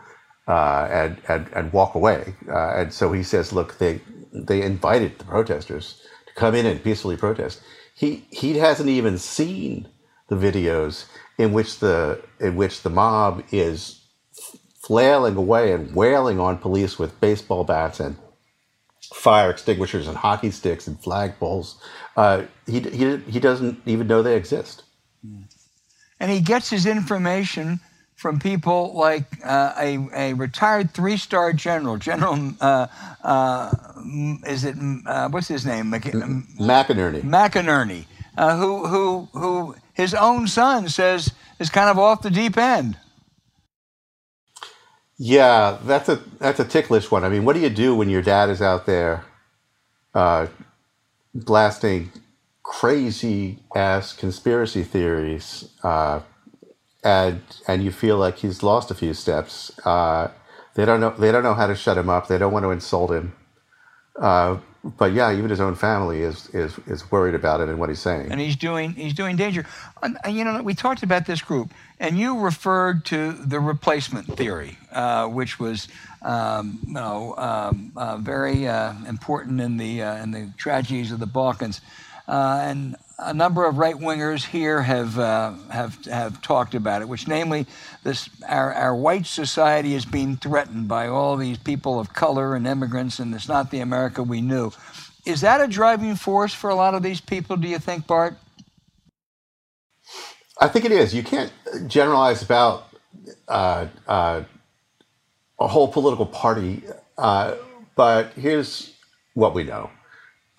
[0.47, 2.35] uh, and, and and walk away.
[2.47, 4.01] Uh, and so he says, look, they
[4.33, 7.61] they invited the protesters to come in and peacefully protest.
[7.95, 9.87] He he hasn't even seen
[10.27, 11.05] the videos
[11.37, 14.01] in which the in which the mob is
[14.81, 18.17] flailing away and wailing on police with baseball bats and
[19.13, 21.75] fire extinguishers and hockey sticks and flagpoles.
[22.15, 24.83] Uh, he, he, he doesn't even know they exist.
[26.19, 27.79] And he gets his information
[28.15, 32.87] from people like uh, a, a retired three star general, General, uh,
[33.23, 33.73] uh,
[34.45, 35.89] is it, uh, what's his name?
[35.89, 37.21] Mc, McInerney.
[37.21, 38.05] McInerney,
[38.37, 42.97] uh, who, who, who his own son says is kind of off the deep end.
[45.19, 47.25] Yeah, that's a that's a ticklish one.
[47.25, 49.25] I mean, what do you do when your dad is out there
[50.15, 50.47] uh,
[51.35, 52.11] blasting
[52.63, 56.21] crazy ass conspiracy theories, uh,
[57.03, 59.71] and and you feel like he's lost a few steps?
[59.85, 60.31] Uh,
[60.75, 62.27] they don't know they don't know how to shut him up.
[62.27, 63.33] They don't want to insult him.
[64.83, 67.99] But yeah, even his own family is is is worried about it and what he's
[67.99, 68.31] saying.
[68.31, 69.65] And he's doing he's doing danger.
[70.01, 74.77] And, you know, we talked about this group, and you referred to the replacement theory,
[74.93, 75.89] uh, which was
[76.21, 81.19] um, you know um, uh, very uh, important in the uh, in the tragedies of
[81.19, 81.81] the Balkans,
[82.29, 87.07] uh, and a number of right wingers here have uh, have have talked about it,
[87.07, 87.65] which namely,
[88.03, 92.65] this our our white society is being threatened by all these people of color and
[92.65, 94.71] immigrants, and it's not the America we knew.
[95.25, 97.57] Is that a driving force for a lot of these people?
[97.57, 98.35] Do you think, Bart?
[100.59, 101.13] I think it is.
[101.13, 101.51] You can't
[101.87, 102.87] generalize about
[103.47, 104.43] uh, uh,
[105.59, 106.83] a whole political party,
[107.17, 107.55] uh,
[107.95, 108.93] but here's
[109.33, 109.89] what we know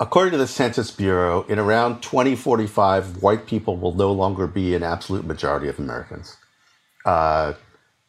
[0.02, 4.82] According to the Census Bureau, in around 2045, white people will no longer be an
[4.82, 6.38] absolute majority of Americans.
[7.04, 7.52] Uh,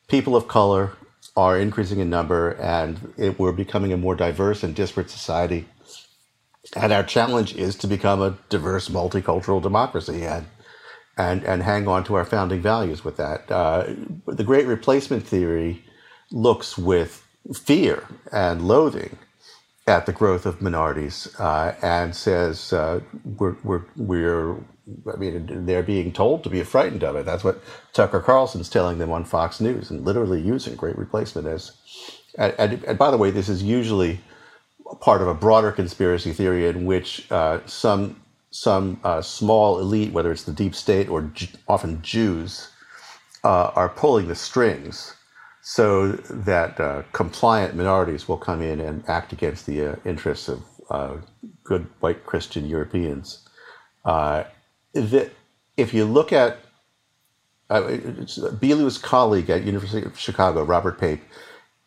[0.08, 0.93] people of color
[1.36, 5.67] are increasing in number, and it, we're becoming a more diverse and disparate society.
[6.77, 10.45] And our challenge is to become a diverse, multicultural democracy and
[11.17, 13.51] and and hang on to our founding values with that.
[13.51, 13.84] Uh,
[14.27, 15.84] the Great Replacement theory
[16.32, 19.17] looks with fear and loathing
[19.88, 23.02] at the growth of minorities uh, and says uh,
[23.38, 24.56] we're, we're, we're,
[25.13, 27.26] I mean, they're being told to be frightened of it.
[27.26, 27.62] That's what
[27.94, 31.74] Tucker Carlson's telling them on Fox News and literally using great replacement as.
[32.38, 34.22] And, and, and by the way, this is usually
[35.02, 40.32] part of a broader conspiracy theory in which uh, some some uh, small elite, whether
[40.32, 41.32] it's the deep state or
[41.70, 42.70] often Jews,
[43.44, 45.15] uh, are pulling the strings
[45.62, 50.63] so that uh, compliant minorities will come in and act against the uh, interests of
[50.89, 51.17] uh,
[51.63, 53.47] good white Christian Europeans.
[54.04, 54.43] Uh,
[54.93, 56.58] if you look at
[57.69, 57.97] uh,
[58.60, 61.21] Belew's colleague at University of Chicago, Robert Pape,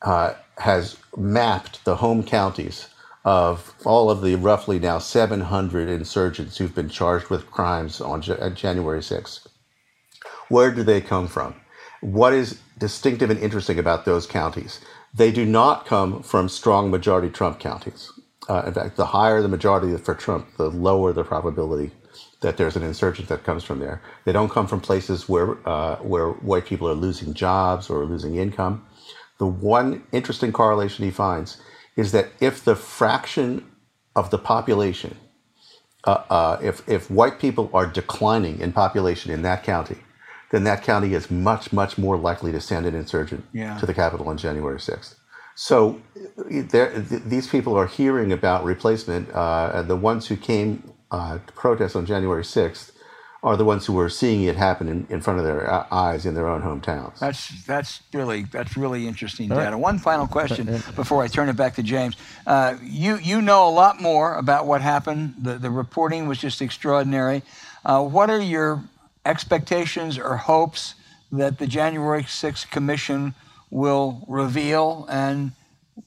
[0.02, 2.88] uh, has mapped the home counties
[3.24, 9.00] of all of the roughly now 700 insurgents who've been charged with crimes on January
[9.00, 9.46] 6th.
[10.48, 11.54] Where do they come from?
[12.04, 14.78] What is distinctive and interesting about those counties?
[15.14, 18.12] They do not come from strong majority Trump counties.
[18.46, 21.92] Uh, in fact, the higher the majority for Trump, the lower the probability
[22.42, 24.02] that there's an insurgent that comes from there.
[24.26, 28.36] They don't come from places where uh, where white people are losing jobs or losing
[28.36, 28.86] income.
[29.38, 31.56] The one interesting correlation he finds
[31.96, 33.64] is that if the fraction
[34.14, 35.16] of the population,
[36.06, 40.03] uh, uh if if white people are declining in population in that county,
[40.54, 43.76] then that county is much, much more likely to send an insurgent yeah.
[43.78, 45.16] to the Capitol on January 6th.
[45.56, 46.00] So
[46.46, 49.30] these people are hearing about replacement.
[49.32, 52.92] Uh, the ones who came uh, to protest on January 6th
[53.42, 56.24] are the ones who are seeing it happen in, in front of their uh, eyes
[56.24, 57.18] in their own hometowns.
[57.18, 59.72] That's that's really that's really interesting data.
[59.72, 59.74] Right.
[59.74, 62.16] One final question before I turn it back to James.
[62.46, 65.34] Uh, you you know a lot more about what happened.
[65.42, 67.42] The the reporting was just extraordinary.
[67.84, 68.82] Uh, what are your
[69.24, 70.94] expectations or hopes
[71.32, 73.34] that the January 6th Commission
[73.70, 75.52] will reveal, and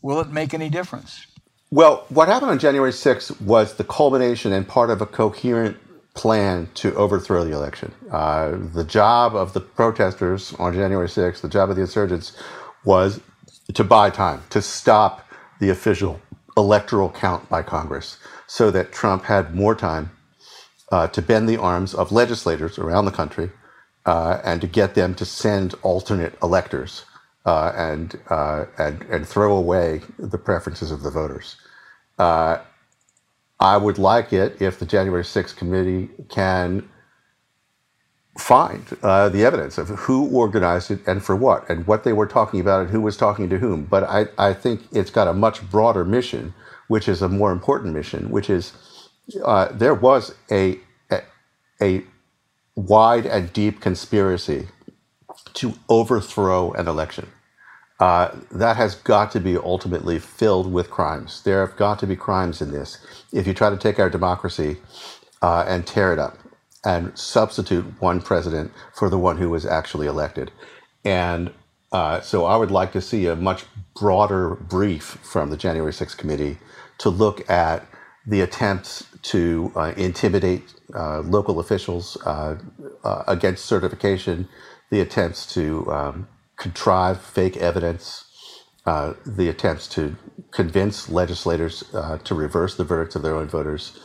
[0.01, 1.27] will it make any difference?
[1.69, 5.77] Well, what happened on January 6th was the culmination and part of a coherent
[6.13, 7.93] plan to overthrow the election.
[8.12, 12.32] Uh, the job of the protesters on January 6th, the job of the insurgents,
[12.86, 13.19] was
[13.73, 15.27] to buy time, to stop
[15.60, 16.21] the official
[16.56, 20.10] electoral count by Congress so that Trump had more time
[20.91, 23.52] uh, to bend the arms of legislators around the country
[24.06, 27.06] uh, and to get them to send alternate electors
[27.45, 31.58] uh, and, uh, and, and throw away the preferences of the voters.
[32.17, 32.60] Uh,
[33.60, 36.88] I would like it if the January 6th committee can
[38.38, 42.28] find uh, the evidence of who organized it and for what, and what they were
[42.28, 43.86] talking about and who was talking to whom.
[43.86, 46.54] But I, I think it's got a much broader mission,
[46.88, 48.74] which is a more important mission, which is
[49.43, 50.80] uh, there was a,
[51.82, 52.03] a,
[52.75, 54.67] wide and deep conspiracy
[55.53, 57.28] to overthrow an election.
[57.99, 61.41] Uh, that has got to be ultimately filled with crimes.
[61.41, 62.99] There have got to be crimes in this.
[63.34, 64.78] If you try to take our democracy
[65.41, 66.38] uh, and tear it up
[66.86, 70.51] and substitute one president for the one who was actually elected.
[71.03, 71.51] And
[71.91, 73.65] uh, so I would like to see a much
[73.95, 76.57] broader brief from the January 6th committee
[76.99, 77.86] to look at
[78.28, 82.57] the attempts to uh, intimidate uh, local officials uh,
[83.03, 84.47] uh, against certification,
[84.89, 86.27] the attempts to um,
[86.57, 88.23] contrive fake evidence,
[88.85, 90.15] the attempts to
[90.51, 91.83] convince legislators
[92.23, 93.99] to reverse the verdicts of their own voters.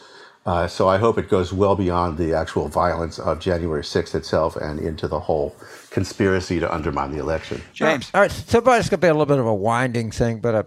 [0.69, 4.81] So I hope it goes well beyond the actual violence of January 6th itself and
[4.81, 5.57] into the whole
[5.93, 7.61] conspiracy to undermine the election.
[7.75, 8.11] James.
[8.15, 10.67] All right, so it's going to be a little bit of a winding thing, but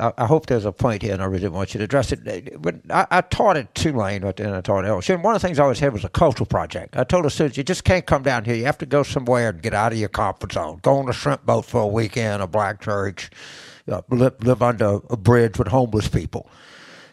[0.00, 2.10] I, I, hope there's a point here, and I really didn't want you to address
[2.10, 2.60] it.
[2.60, 5.46] But I, I taught at Tulane, and I taught at LSU, and one of the
[5.46, 6.96] things I always had was a cultural project.
[6.96, 8.54] I told the students, you just can't come down here.
[8.54, 10.80] You have to go somewhere and get out of your comfort zone.
[10.82, 13.30] Go on a shrimp boat for a weekend, a black church,
[13.88, 16.48] uh, live, live under a bridge with homeless people.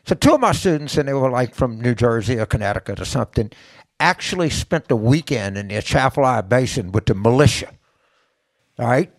[0.05, 3.05] So two of my students, and they were like from New Jersey or Connecticut or
[3.05, 3.51] something,
[3.99, 7.71] actually spent the weekend in the Atchafalaya Basin with the militia.
[8.77, 9.11] All right.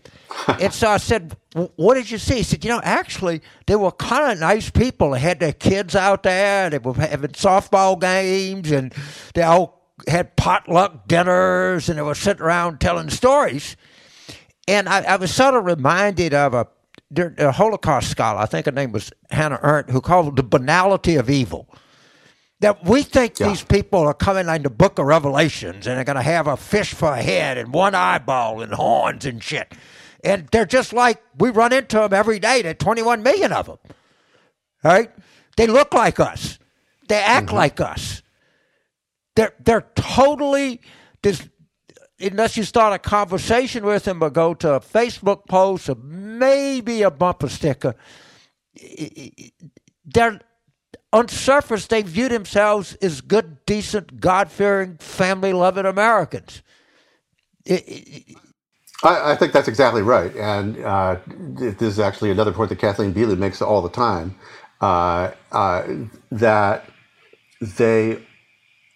[0.61, 1.37] and so I said,
[1.77, 2.37] What did you see?
[2.37, 5.11] He said, You know, actually, they were kind of nice people.
[5.11, 6.71] They had their kids out there.
[6.71, 8.95] They were having softball games and
[9.35, 13.77] they all had potluck dinners and they were sitting around telling stories.
[14.67, 16.67] And I, I was sort of reminded of a
[17.17, 21.17] a Holocaust scholar, I think her name was Hannah Arendt, who called it the banality
[21.17, 21.69] of evil.
[22.61, 23.49] That we think yeah.
[23.49, 26.57] these people are coming in the book of Revelations and they're going to have a
[26.57, 29.73] fish for a head and one eyeball and horns and shit.
[30.23, 32.61] And they're just like, we run into them every day.
[32.61, 33.79] There are 21 million of them.
[34.85, 35.11] Right?
[35.57, 36.59] They look like us,
[37.09, 37.57] they act mm-hmm.
[37.57, 38.23] like us.
[39.37, 40.81] They're, they're totally
[41.23, 41.49] dis-
[42.21, 47.03] unless you start a conversation with them or go to a Facebook post or maybe
[47.03, 47.95] a bumper sticker,
[50.05, 50.41] they're
[51.13, 56.63] on surface they view themselves as good, decent, God fearing, family loving Americans.
[57.69, 58.37] I,
[59.03, 63.37] I, think that's exactly right, and uh, this is actually another point that Kathleen Belew
[63.37, 64.35] makes all the time.
[64.81, 65.87] Uh, uh,
[66.31, 66.87] that
[67.61, 68.23] they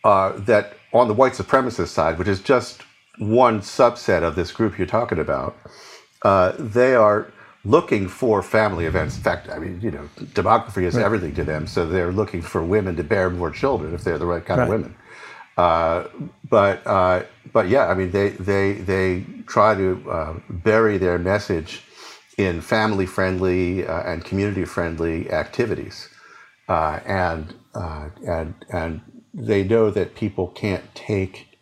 [0.05, 2.83] uh, that on the white supremacist side, which is just
[3.19, 5.57] one subset of this group you're talking about,
[6.23, 7.31] uh, they are
[7.65, 9.17] looking for family events.
[9.17, 11.05] In fact, I mean, you know, demography is right.
[11.05, 14.27] everything to them, so they're looking for women to bear more children if they're the
[14.27, 14.65] right kind right.
[14.65, 14.97] of women.
[15.57, 16.05] Uh,
[16.49, 21.83] but uh, but yeah, I mean, they they they try to uh, bury their message
[22.37, 26.09] in family friendly uh, and community friendly activities,
[26.69, 27.55] uh, and
[28.27, 29.01] and and
[29.33, 31.59] they know that people can't take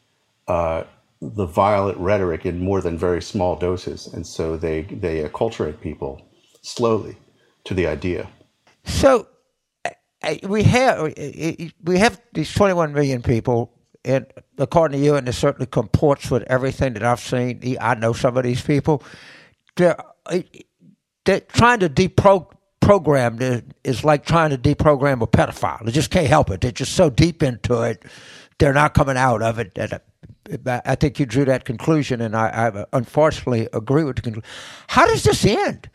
[1.22, 6.20] the violent rhetoric in more than very small doses, and so they they acculturate people
[6.62, 7.16] slowly
[7.64, 8.28] to the idea.
[8.84, 9.28] So
[10.42, 11.14] we have
[11.84, 13.72] we have these 21 million people,
[14.04, 14.26] and
[14.58, 17.76] according to you, and it certainly comports with everything that I've seen.
[17.80, 19.02] I know some of these people.
[19.76, 19.96] They're,
[21.24, 25.84] they're trying to deprogram is like trying to deprogram a pedophile.
[25.84, 26.60] They just can't help it.
[26.60, 28.04] They're just so deep into it,
[28.58, 29.78] they're not coming out of it.
[30.66, 34.50] I think you drew that conclusion, and I, I unfortunately agree with the conclusion.
[34.88, 35.88] How does this end?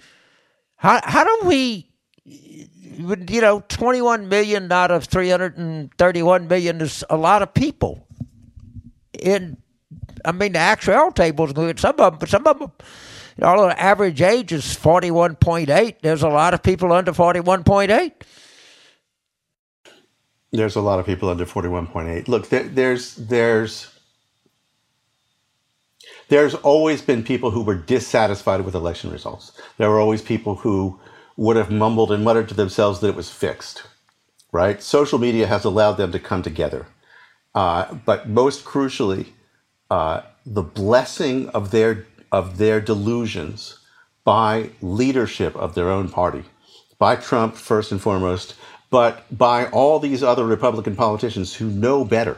[0.78, 6.24] How how do we, you know, twenty one million out of three hundred and thirty
[6.24, 8.08] one million is a lot of people.
[9.20, 9.58] In,
[10.24, 12.72] I mean, the actual tables include some of them, but some of them,
[13.38, 16.02] you know, the average age is forty one point eight.
[16.02, 18.24] There's a lot of people under forty one point eight.
[20.54, 22.28] There's a lot of people under forty one point eight.
[22.30, 23.92] Look, there, there's there's
[26.30, 29.52] there's always been people who were dissatisfied with election results.
[29.78, 31.00] There were always people who
[31.38, 33.84] would have mumbled and muttered to themselves that it was fixed,
[34.52, 34.82] right?
[34.82, 36.88] Social media has allowed them to come together.
[37.56, 39.28] Uh, but most crucially,
[39.90, 43.80] uh, the blessing of their, of their delusions
[44.24, 46.44] by leadership of their own party,
[47.00, 48.56] by Trump first and foremost,
[48.90, 52.38] but by all these other Republican politicians who know better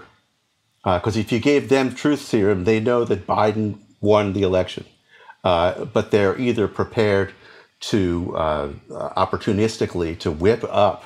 [0.83, 4.85] because uh, if you gave them truth serum, they know that Biden won the election.
[5.43, 7.33] Uh, but they're either prepared
[7.79, 8.69] to uh,
[9.15, 11.05] opportunistically to whip up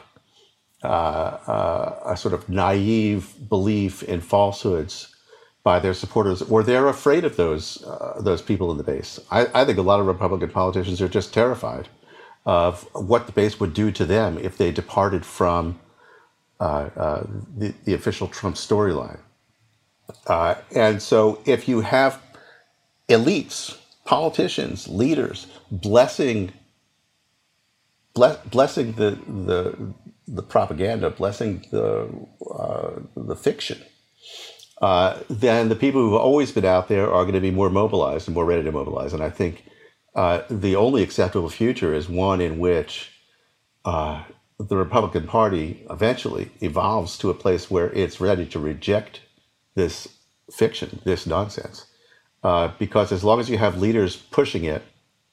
[0.83, 5.15] uh, uh, a sort of naive belief in falsehoods
[5.63, 9.19] by their supporters, or they're afraid of those uh, those people in the base.
[9.31, 11.87] I, I, think a lot of Republican politicians are just terrified
[12.45, 15.79] of what the base would do to them if they departed from
[16.59, 19.19] the, the official Trump storyline.
[20.27, 22.21] Uh, and so if you have
[23.09, 26.51] elites, politicians, leaders blessing
[28.13, 29.93] bless, blessing the, the
[30.27, 32.09] the propaganda, blessing the
[32.49, 33.81] uh, the fiction,
[34.81, 38.27] uh, then the people who've always been out there are going to be more mobilized
[38.27, 39.13] and more ready to mobilize.
[39.13, 39.65] And I think
[40.15, 43.11] uh, the only acceptable future is one in which
[43.85, 44.23] uh,
[44.59, 49.21] the Republican Party eventually evolves to a place where it's ready to reject
[49.75, 50.07] this
[50.51, 51.85] fiction, this nonsense.
[52.43, 54.83] Uh, because as long as you have leaders pushing it,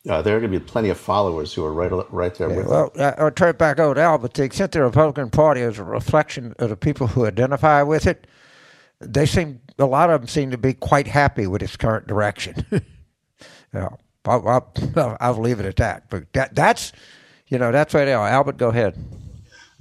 [0.09, 2.57] uh, there are going to be plenty of followers who are right right there yeah,
[2.57, 3.15] with well, them.
[3.19, 5.79] I'll turn it back over to Al, but to the extent the Republican Party is
[5.79, 8.27] a reflection of the people who identify with it,
[9.01, 12.65] they seem a lot of them seem to be quite happy with its current direction.
[13.75, 13.89] yeah,
[14.25, 16.09] I'll, I'll, I'll, leave it at that.
[16.09, 16.93] But that, that's,
[17.49, 18.25] you know, that's right now.
[18.25, 18.97] Albert, go ahead.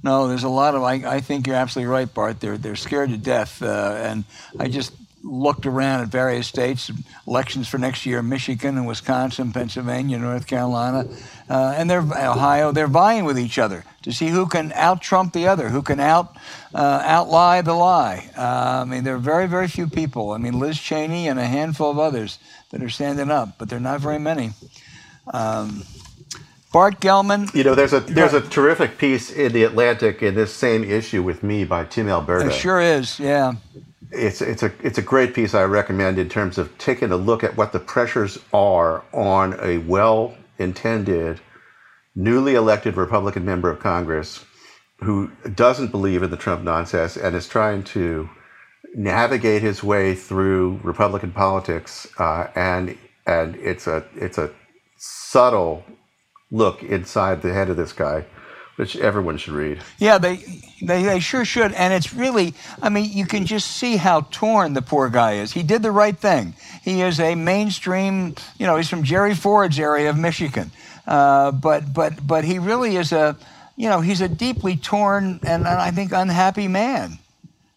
[0.02, 0.82] No, there's a lot of.
[0.82, 2.40] I, I think you're absolutely right, Bart.
[2.40, 4.24] They're they're scared to death, uh, and
[4.58, 4.92] I just
[5.22, 6.90] looked around at various states,
[7.26, 11.06] elections for next year, Michigan and Wisconsin, Pennsylvania, North Carolina,
[11.50, 12.72] uh, and they're Ohio.
[12.72, 16.00] They're vying with each other to see who can out trump the other, who can
[16.00, 16.34] out
[16.74, 18.30] uh, outlie the lie.
[18.36, 20.30] Uh, I mean, there are very very few people.
[20.30, 22.38] I mean, Liz Cheney and a handful of others
[22.70, 24.52] that are standing up, but they're not very many.
[25.32, 25.84] Um,
[26.72, 27.52] Bart Gellman.
[27.54, 31.22] You know, there's a there's a terrific piece in the Atlantic in this same issue
[31.22, 32.46] with me by Tim Alberta.
[32.46, 33.54] It sure is, yeah.
[34.12, 37.42] It's it's a it's a great piece I recommend in terms of taking a look
[37.42, 41.40] at what the pressures are on a well-intended,
[42.14, 44.44] newly elected Republican member of Congress
[45.00, 48.28] who doesn't believe in the Trump nonsense and is trying to
[48.94, 52.96] navigate his way through Republican politics, uh, and
[53.26, 54.50] and it's a it's a
[54.96, 55.84] subtle
[56.50, 58.24] look inside the head of this guy,
[58.76, 59.80] which everyone should read.
[59.98, 60.36] Yeah, they,
[60.82, 64.74] they they sure should, and it's really I mean you can just see how torn
[64.74, 65.52] the poor guy is.
[65.52, 66.54] He did the right thing.
[66.82, 70.70] He is a mainstream, you know, he's from Jerry Ford's area of Michigan,
[71.06, 73.36] uh, but but but he really is a
[73.76, 77.18] you know he's a deeply torn and, and I think unhappy man.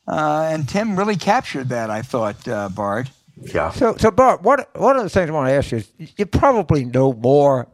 [0.07, 3.09] Uh, and Tim really captured that, I thought, uh, Bart.
[3.41, 3.71] Yeah.
[3.71, 6.25] So, so Bart, what one of the things I want to ask you is, you
[6.25, 7.67] probably know more.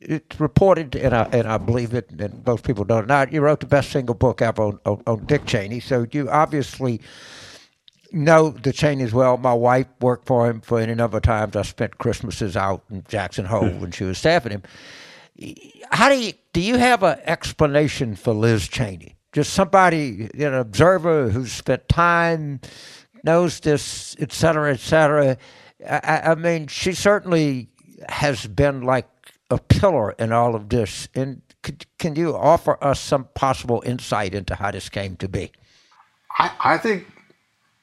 [0.00, 3.06] It's reported, and I, and I believe it, and most people don't.
[3.06, 6.30] Now, you wrote the best single book ever on, on, on Dick Cheney, so you
[6.30, 7.02] obviously
[8.10, 9.36] know the Cheneys well.
[9.36, 11.54] My wife worked for him for any number of times.
[11.54, 13.80] I spent Christmases out in Jackson Hole hmm.
[13.80, 14.62] when she was staffing him.
[15.90, 16.60] How do you do?
[16.60, 19.16] You have an explanation for Liz Cheney?
[19.32, 22.60] just somebody, an observer who's spent time,
[23.22, 25.36] knows this, et cetera, et cetera.
[25.88, 27.68] I, I mean, she certainly
[28.08, 29.06] has been like
[29.50, 31.08] a pillar in all of this.
[31.14, 35.52] And could, can you offer us some possible insight into how this came to be?
[36.38, 37.06] I, I think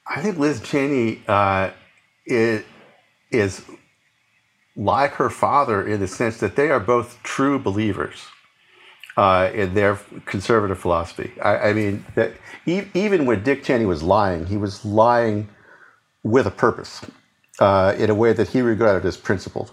[0.08, 1.72] I think Liz Cheney uh,
[2.26, 2.64] is,
[3.30, 3.64] is
[4.76, 8.26] like her father in the sense that they are both true believers
[9.18, 9.96] uh, in their
[10.26, 11.34] conservative philosophy.
[11.42, 12.34] I, I mean, that
[12.66, 15.50] e- even when Dick Cheney was lying, he was lying
[16.24, 17.02] with a purpose
[17.60, 19.72] uh, in a way that he regarded as principled.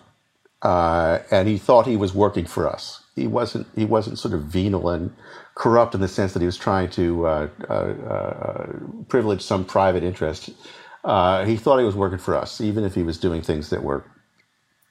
[0.65, 3.05] Uh, and he thought he was working for us.
[3.15, 3.69] He wasn't.
[3.77, 5.15] He wasn't sort of venal and
[5.55, 8.73] corrupt in the sense that he was trying to uh, uh, uh,
[9.09, 10.47] privilege some private interest.
[10.47, 14.05] he thought he was working for us, even if he was doing things that were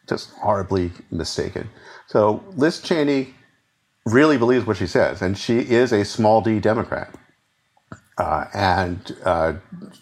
[0.07, 1.69] just horribly mistaken.
[2.07, 3.34] So Liz Cheney
[4.05, 7.13] really believes what she says, and she is a small d Democrat.
[8.17, 9.53] Uh, and uh,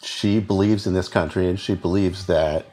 [0.03, 2.65] she believes in this country, and she believes that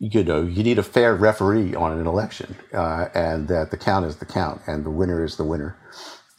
[0.00, 4.06] you know you need a fair referee on an election, uh, and that the count
[4.06, 5.76] is the count, and the winner is the winner.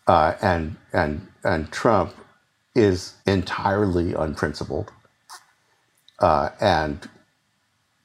[0.08, 2.14] Uh, and and and Trump
[2.76, 4.92] is entirely unprincipled
[6.20, 7.10] uh, and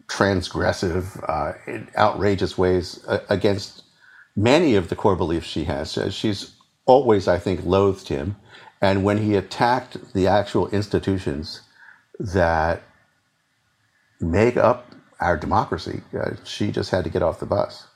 [0.08, 3.82] transgressive uh, in outrageous ways against
[4.36, 5.98] many of the core beliefs she has.
[6.14, 6.52] She's
[6.84, 8.36] always, I think, loathed him.
[8.82, 11.62] And when he attacked the actual institutions
[12.20, 12.82] that
[14.20, 17.86] make up our democracy, uh, she just had to get off the bus.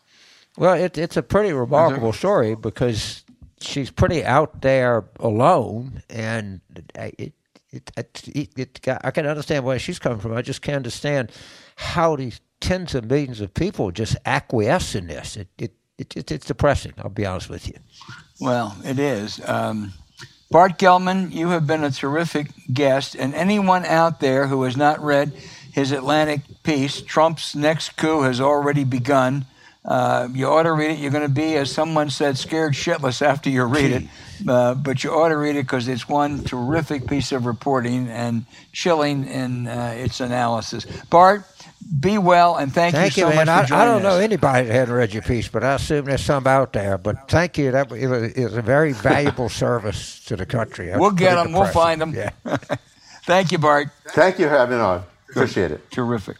[0.57, 3.23] Well, it, it's a pretty remarkable story because
[3.61, 6.61] she's pretty out there alone, and
[6.95, 7.33] it,
[7.71, 10.37] it, it, it, I can understand where she's coming from.
[10.37, 11.31] I just can't understand
[11.77, 15.37] how these tens of millions of people just acquiesce in this.
[15.37, 16.95] It, it it, it, it's depressing.
[16.99, 17.75] I'll be honest with you.
[18.41, 19.39] Well, it is.
[19.47, 19.93] Um,
[20.51, 24.99] Bart Gellman, you have been a terrific guest, and anyone out there who has not
[25.01, 25.33] read
[25.73, 29.47] his Atlantic piece, Trump's next coup has already begun.
[29.85, 30.99] Uh, you ought to read it.
[30.99, 34.03] You're going to be, as someone said, scared shitless after you read it.
[34.47, 38.45] Uh, but you ought to read it because it's one terrific piece of reporting and
[38.73, 40.87] chilling in uh, its analysis.
[41.11, 41.45] Bart,
[41.99, 43.47] be well, and thank, thank you so you, man.
[43.47, 44.03] much for I, I don't us.
[44.03, 46.99] know anybody that hadn't read your piece, but I assume there's some out there.
[46.99, 47.71] But thank you.
[47.71, 50.87] That is a very valuable service to the country.
[50.87, 51.53] That's we'll get them.
[51.53, 52.15] We'll find them.
[52.15, 52.31] Yeah.
[53.25, 53.89] thank you, Bart.
[54.09, 55.05] Thank you for having me on.
[55.31, 55.91] Appreciate it.
[55.91, 56.37] Terrific.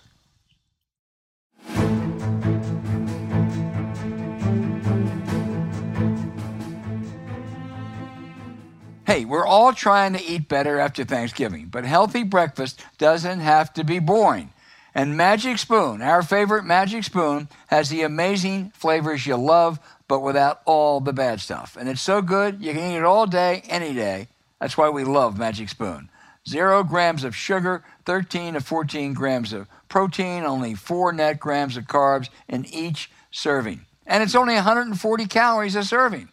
[9.07, 13.83] Hey, we're all trying to eat better after Thanksgiving, but healthy breakfast doesn't have to
[13.83, 14.53] be boring.
[14.95, 19.79] And Magic Spoon, our favorite Magic Spoon, has the amazing flavors you love,
[20.09, 21.77] but without all the bad stuff.
[21.79, 24.29] And it's so good, you can eat it all day, any day.
[24.61, 26.10] That's why we love Magic Spoon.
[26.51, 31.85] Zero grams of sugar, 13 to 14 grams of protein, only four net grams of
[31.85, 33.87] carbs in each serving.
[34.05, 36.29] And it's only 140 calories a serving.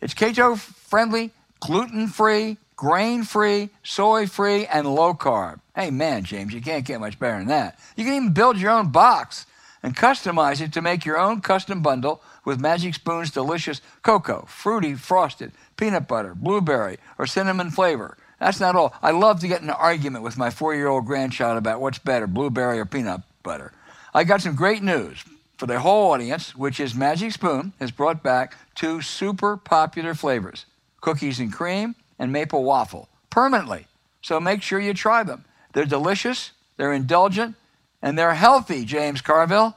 [0.00, 5.58] It's keto friendly, gluten free, grain free, soy free, and low carb.
[5.74, 7.76] Hey, man, James, you can't get much better than that.
[7.96, 9.46] You can even build your own box
[9.82, 14.94] and customize it to make your own custom bundle with Magic Spoon's delicious cocoa, fruity,
[14.94, 18.16] frosted, peanut butter, blueberry, or cinnamon flavor.
[18.38, 18.94] That's not all.
[19.02, 21.98] I love to get in an argument with my four year old grandchild about what's
[21.98, 23.72] better, blueberry or peanut butter.
[24.12, 25.24] I got some great news
[25.56, 30.66] for the whole audience, which is Magic Spoon has brought back two super popular flavors
[31.00, 33.86] cookies and cream and maple waffle permanently.
[34.22, 35.44] So make sure you try them.
[35.72, 37.54] They're delicious, they're indulgent,
[38.02, 39.76] and they're healthy, James Carville.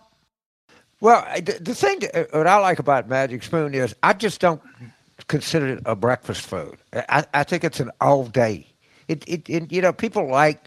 [1.02, 4.62] Well, the thing that, uh, what I like about Magic Spoon is I just don't
[5.30, 6.78] consider it a breakfast food.
[6.94, 8.68] I, I think it's an all day.
[9.08, 10.66] It, it, it, you know, people like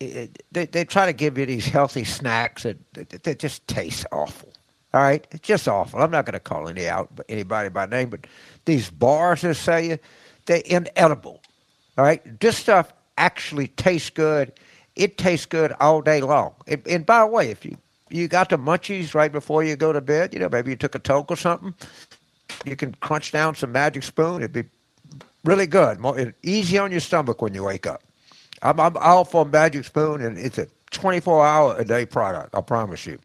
[0.00, 4.04] it, they, they try to give you these healthy snacks that, that, that just taste
[4.12, 4.52] awful.
[4.92, 6.02] All right, it's just awful.
[6.02, 8.26] I'm not going to call any out anybody by name, but
[8.66, 9.98] these bars that sell you,
[10.44, 11.40] they're inedible.
[11.96, 14.52] All right, this stuff actually tastes good.
[14.96, 16.52] It tastes good all day long.
[16.66, 17.78] And, and by the way, if you
[18.10, 20.94] you got the munchies right before you go to bed, you know, maybe you took
[20.94, 21.74] a toke or something,
[22.64, 24.42] you can crunch down some magic spoon.
[24.42, 24.64] It'd be
[25.44, 28.02] really good, more easy on your stomach when you wake up.
[28.62, 32.54] I'm, I'm all for magic spoon, and it's a 24 hour a day product.
[32.54, 33.18] I promise you.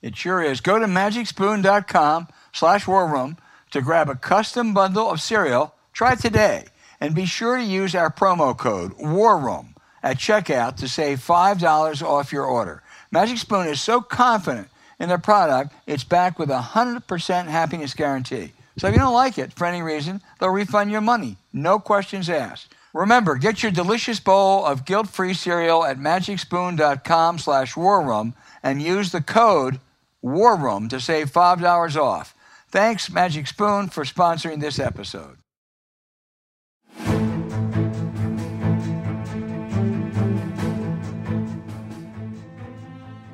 [0.00, 0.60] It sure is.
[0.60, 3.36] Go to magicspoon.com slash war room
[3.70, 5.74] to grab a custom bundle of cereal.
[5.92, 6.66] Try today.
[7.00, 12.02] And be sure to use our promo code War Room at checkout to save $5
[12.02, 12.82] off your order.
[13.10, 14.68] Magic Spoon is so confident
[15.02, 18.52] in their product, it's backed with a 100% happiness guarantee.
[18.78, 21.38] So if you don't like it for any reason, they'll refund your money.
[21.52, 22.68] No questions asked.
[22.94, 29.20] Remember, get your delicious bowl of guilt-free cereal at magicspoon.com slash warroom and use the
[29.20, 29.80] code
[30.22, 32.32] WARROOM to save $5 off.
[32.68, 35.41] Thanks, Magic Spoon, for sponsoring this episode.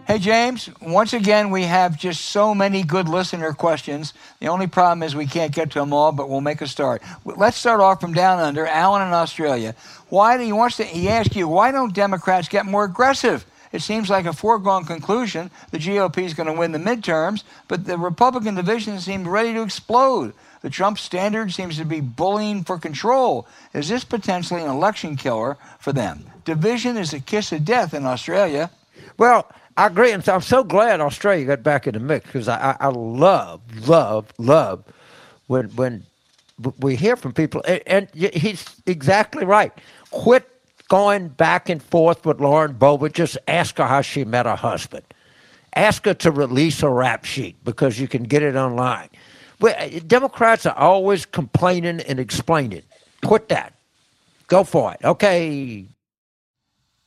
[0.08, 4.14] Hey, James, once again, we have just so many good listener questions.
[4.40, 7.02] The only problem is we can't get to them all, but we'll make a start.
[7.26, 8.66] Let's start off from down under.
[8.66, 9.74] Alan in Australia.
[10.08, 13.44] Why do he wants to, he asks you, why don't Democrats get more aggressive?
[13.70, 17.84] It seems like a foregone conclusion the GOP is going to win the midterms, but
[17.84, 20.32] the Republican division seems ready to explode.
[20.62, 23.46] The Trump standard seems to be bullying for control.
[23.74, 26.24] Is this potentially an election killer for them?
[26.46, 28.70] Division is a kiss of death in Australia.
[29.18, 29.46] Well,
[29.78, 32.88] I agree, and I'm so glad Australia got back in the mix because I, I,
[32.88, 34.82] love, love, love
[35.46, 36.04] when when
[36.80, 39.72] we hear from people, and, and he's exactly right.
[40.10, 40.48] Quit
[40.88, 43.12] going back and forth with Lauren Boebert.
[43.12, 45.04] Just ask her how she met her husband.
[45.76, 49.10] Ask her to release a rap sheet because you can get it online.
[49.60, 52.82] But eh, Democrats are always complaining and explaining.
[53.24, 53.74] Quit that.
[54.48, 55.04] Go for it.
[55.04, 55.86] Okay,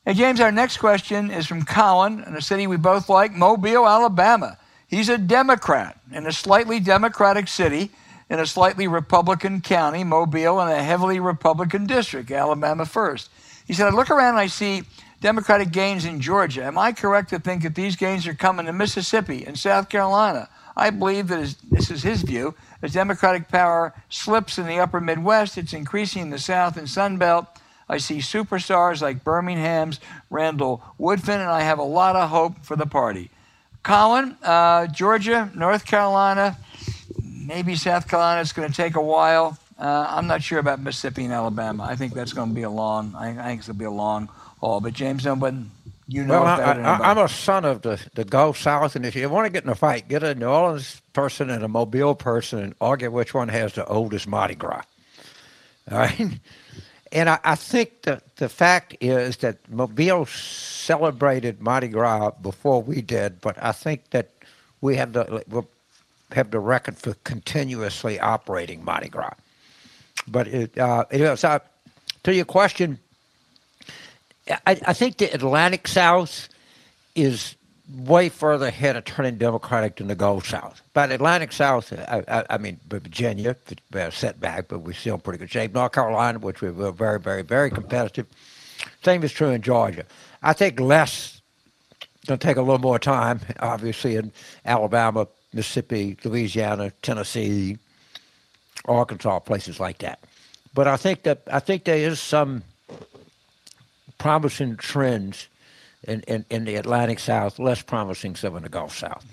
[0.04, 3.86] Hey, James, our next question is from Colin in a city we both like, Mobile,
[3.86, 4.58] Alabama.
[4.88, 7.92] He's a Democrat in a slightly Democratic city
[8.28, 13.30] in a slightly Republican county, Mobile, in a heavily Republican district, Alabama first.
[13.64, 14.82] He said, I look around and I see
[15.20, 16.64] Democratic gains in Georgia.
[16.64, 20.48] Am I correct to think that these gains are coming to Mississippi and South Carolina?
[20.76, 22.56] I believe that is, this is his view.
[22.82, 27.18] As Democratic power slips in the upper Midwest, it's increasing in the South and Sun
[27.18, 27.46] Belt
[27.88, 32.76] I see superstars like Birmingham's Randall Woodfin, and I have a lot of hope for
[32.76, 33.30] the party.
[33.82, 36.56] Colin, uh, Georgia, North Carolina,
[37.22, 38.40] maybe South Carolina.
[38.40, 39.58] It's going to take a while.
[39.78, 41.82] Uh, I'm not sure about Mississippi and Alabama.
[41.82, 43.14] I think that's going to be a long.
[43.16, 44.28] I, think it's going to be a long
[44.60, 44.80] haul.
[44.80, 45.64] But James, nobody,
[46.06, 46.42] you know.
[46.42, 49.50] Well, I, am a son of the the Gulf South, and if you want to
[49.50, 53.10] get in a fight, get a New Orleans person and a Mobile person, and argue
[53.10, 54.84] which one has the oldest Mardi Gras.
[55.90, 56.38] All right.
[57.12, 63.02] And I, I, think that the fact is that Mobile celebrated Mardi Gras before we
[63.02, 64.30] did, but I think that
[64.80, 65.44] we have the
[66.32, 69.34] have the record for continuously operating Mardi Gras.
[70.26, 71.58] But it, uh, uh,
[72.22, 72.98] to your question,
[74.48, 76.48] I, I think the Atlantic South
[77.14, 77.54] is
[77.96, 80.82] way further ahead of turning Democratic than the Gulf South.
[80.94, 83.56] But Atlantic South, I, I, I mean, Virginia,
[84.10, 85.74] setback, but we're still in pretty good shape.
[85.74, 88.26] North Carolina, which we were very, very, very competitive.
[89.04, 90.04] Same is true in Georgia.
[90.42, 91.40] I think less
[92.26, 94.32] going to take a little more time, obviously, in
[94.64, 97.78] Alabama, Mississippi, Louisiana, Tennessee,
[98.84, 100.20] Arkansas, places like that.
[100.74, 102.62] But I think that I think there is some
[104.18, 105.48] promising trends
[106.04, 109.24] in, in, in the Atlantic South, less promising some in the Gulf South.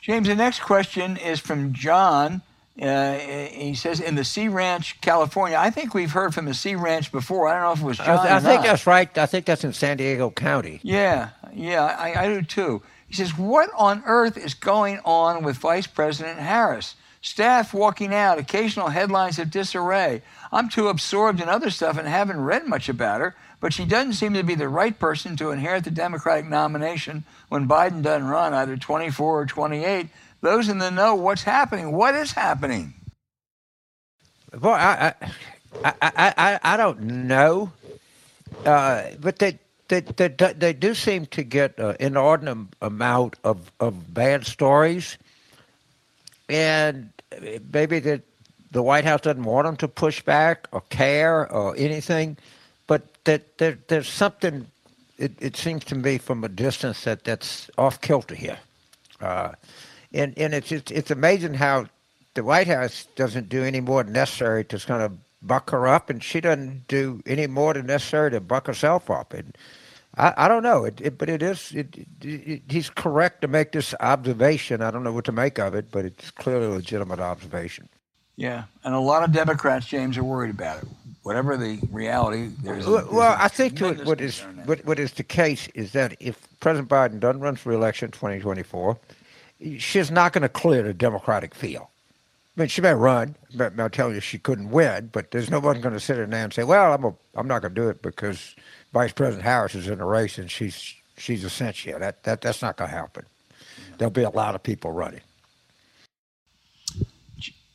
[0.00, 2.42] James, the next question is from John.
[2.80, 5.56] Uh, he says in the Sea Ranch, California.
[5.56, 7.46] I think we've heard from the Sea Ranch before.
[7.46, 8.18] I don't know if it was John.
[8.18, 8.66] I, th- I think not.
[8.66, 9.18] that's right.
[9.18, 10.80] I think that's in San Diego County.
[10.82, 12.82] Yeah, yeah, I, I do too.
[13.06, 16.96] He says, What on earth is going on with Vice President Harris?
[17.22, 20.20] Staff walking out, occasional headlines of disarray.
[20.52, 23.34] I'm too absorbed in other stuff and haven't read much about her,
[23.64, 27.66] but she doesn't seem to be the right person to inherit the Democratic nomination when
[27.66, 30.08] Biden doesn't run, either 24 or 28
[30.42, 31.90] those in the know what's happening.
[31.90, 32.92] What is happening?
[34.52, 35.14] Boy, I
[35.82, 37.72] I I, I, don't know,
[38.66, 39.58] uh, but they,
[39.88, 45.16] they they they do seem to get an inordinate amount of, of bad stories,
[46.50, 47.08] and
[47.72, 48.20] maybe that
[48.72, 52.36] the White House doesn't want them to push back or care or anything,
[53.24, 54.66] that there, there's something.
[55.16, 58.58] It, it seems to me from a distance that that's off kilter here.
[59.20, 59.52] Uh,
[60.12, 61.86] and and it's just, it's amazing how
[62.34, 66.10] the White House doesn't do any more than necessary to kind of buck her up,
[66.10, 69.32] and she doesn't do any more than necessary to buck herself up.
[69.32, 69.56] And
[70.16, 73.72] I, I don't know, it, it, but it is it, it, he's correct to make
[73.72, 74.82] this observation.
[74.82, 77.88] I don't know what to make of it, but it's clearly a legitimate observation.
[78.36, 80.88] Yeah, and a lot of Democrats, James, are worried about it.
[81.22, 82.86] Whatever the reality, there's.
[82.86, 86.46] Well, there's well I think what is what, what is the case is that if
[86.60, 88.98] President Biden doesn't run for election in 2024,
[89.78, 91.86] she's not going to clear the Democratic field.
[92.56, 95.58] I mean, she may run, but I'll tell you she couldn't win, but there's no
[95.58, 97.80] one going to sit in there and say, well, I'm, a, I'm not going to
[97.80, 98.54] do it because
[98.92, 101.98] Vice President Harris is in the race and she's, she's essential.
[101.98, 103.24] That, that, that's not going to happen.
[103.98, 105.20] There'll be a lot of people running.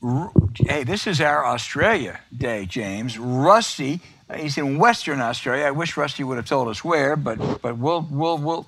[0.02, 3.20] Hey, this is our Australia day, James.
[3.20, 4.00] Rusty,
[4.36, 5.66] he's in Western Australia.
[5.66, 8.68] I wish Rusty would have told us where, but but we'll we'll we'll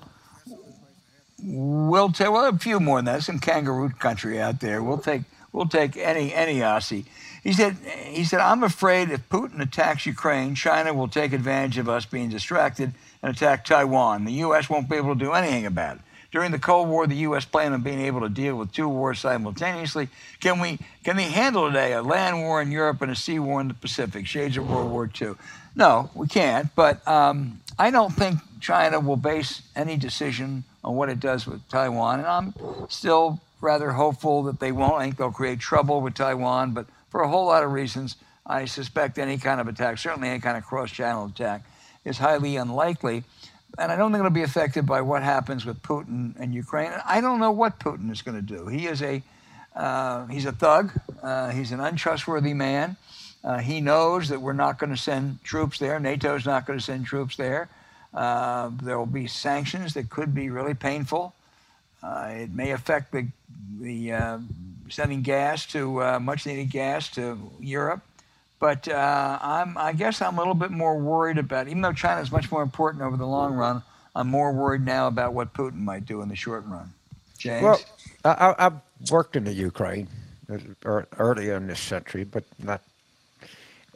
[1.42, 3.22] we'll take well a few more than that.
[3.22, 4.82] Some kangaroo country out there.
[4.82, 5.22] We'll take
[5.52, 7.06] we'll take any any Aussie.
[7.42, 11.88] He said he said I'm afraid if Putin attacks Ukraine, China will take advantage of
[11.88, 14.26] us being distracted and attack Taiwan.
[14.26, 14.68] The U.S.
[14.68, 16.02] won't be able to do anything about it.
[16.32, 17.44] During the Cold War, the U.S.
[17.44, 20.08] planned on being able to deal with two wars simultaneously.
[20.40, 23.60] Can we can they handle today a land war in Europe and a sea war
[23.60, 24.26] in the Pacific?
[24.26, 25.34] Shades of World War II.
[25.76, 26.74] No, we can't.
[26.74, 31.66] But um, I don't think China will base any decision on what it does with
[31.68, 32.20] Taiwan.
[32.20, 32.54] And I'm
[32.88, 34.94] still rather hopeful that they won't.
[34.94, 38.16] I think they'll create trouble with Taiwan, but for a whole lot of reasons,
[38.46, 41.64] I suspect any kind of attack, certainly any kind of cross channel attack,
[42.04, 43.22] is highly unlikely.
[43.78, 46.92] And I don't think it'll be affected by what happens with Putin and Ukraine.
[47.06, 48.66] I don't know what Putin is going to do.
[48.66, 49.22] He is a
[49.74, 50.92] uh, he's a thug.
[51.22, 52.96] Uh, he's an untrustworthy man.
[53.42, 55.98] Uh, he knows that we're not going to send troops there.
[55.98, 57.68] NATO's not going to send troops there.
[58.14, 61.34] Uh, there will be sanctions that could be really painful.
[62.02, 63.26] Uh, it may affect the,
[63.80, 64.38] the uh,
[64.90, 68.02] sending gas to much needed gas to Europe.
[68.62, 72.20] But uh, I'm, I guess I'm a little bit more worried about, even though China
[72.20, 73.82] is much more important over the long run,
[74.14, 76.92] I'm more worried now about what Putin might do in the short run.
[77.36, 77.64] James?
[77.64, 77.80] Well,
[78.24, 80.06] I, have worked in the Ukraine
[80.84, 82.82] earlier in this century, but not.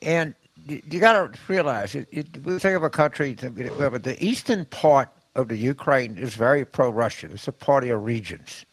[0.02, 0.34] And
[0.66, 5.10] you got to realize, it, it, we think of a country, but the eastern part
[5.36, 7.30] of the Ukraine is very pro-Russian.
[7.30, 8.64] It's a party of regions,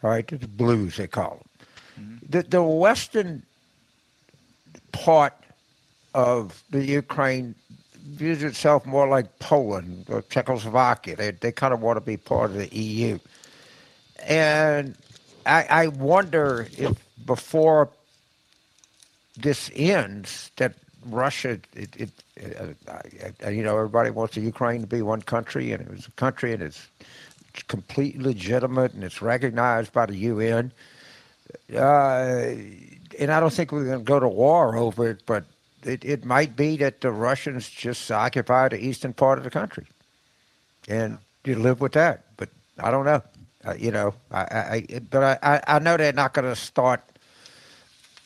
[0.00, 0.28] right?
[0.28, 1.48] The blues, they call them.
[1.98, 2.26] Mm-hmm.
[2.28, 3.42] The, the western
[4.92, 5.34] part
[6.14, 7.54] of the Ukraine
[7.94, 11.16] views itself more like Poland or Czechoslovakia.
[11.16, 13.18] They, they kind of want to be part of the EU.
[14.26, 14.96] And
[15.46, 17.88] I, I wonder if before
[19.36, 20.74] this ends, that
[21.06, 22.10] Russia, it, it,
[22.88, 26.12] uh, you know, everybody wants the Ukraine to be one country, and it was a
[26.12, 26.86] country, and it's
[27.68, 30.72] completely legitimate, and it's recognized by the UN.
[31.74, 32.52] Uh,
[33.18, 35.44] and I don't think we're going to go to war over it, but
[35.84, 39.86] it, it might be that the Russians just occupy the eastern part of the country,
[40.88, 42.24] and you live with that.
[42.36, 42.48] But
[42.78, 43.22] I don't know.
[43.64, 47.00] Uh, you know, I, I, but I, I know they're not going to start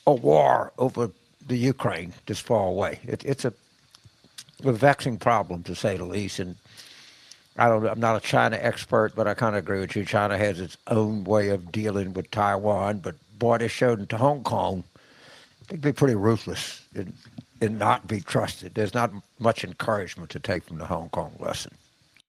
[0.07, 1.11] a war over
[1.47, 3.01] the Ukraine this far away.
[3.05, 3.53] It, it's a,
[4.65, 6.39] a vexing problem to say the least.
[6.39, 6.57] And
[7.59, 7.87] I don't.
[7.87, 10.05] I'm not a China expert, but I kind of agree with you.
[10.05, 14.43] China has its own way of dealing with Taiwan, but boy, they showed to Hong
[14.43, 14.85] Kong.
[15.69, 17.13] they'd they're pretty ruthless and
[17.61, 18.75] and not be trusted.
[18.75, 21.73] There's not much encouragement to take from the Hong Kong lesson.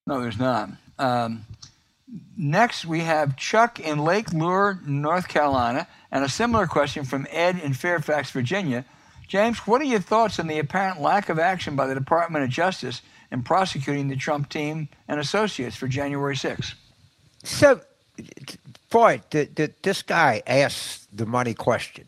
[0.05, 0.69] No, there's not.
[0.97, 1.45] Um,
[2.37, 7.59] next, we have Chuck in Lake Lure, North Carolina, and a similar question from Ed
[7.59, 8.85] in Fairfax, Virginia.
[9.27, 12.49] James, what are your thoughts on the apparent lack of action by the Department of
[12.49, 13.01] Justice
[13.31, 16.73] in prosecuting the Trump team and associates for January 6th?
[17.43, 17.81] So,
[18.89, 22.07] boy, the, the, this guy asks the money question.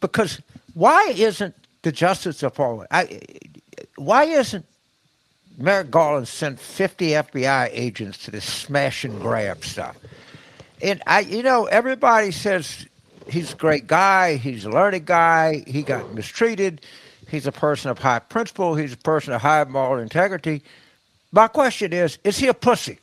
[0.00, 0.40] Because
[0.74, 3.20] why isn't the Justice Department, I,
[3.96, 4.64] why isn't
[5.58, 9.96] Merrick Garland sent 50 FBI agents to this smash and grab stuff?
[10.82, 12.86] And I, you know, everybody says
[13.28, 16.80] he's a great guy, he's a learned guy, he got mistreated,
[17.28, 20.62] he's a person of high principle, he's a person of high moral integrity.
[21.32, 22.98] My question is, is he a pussy?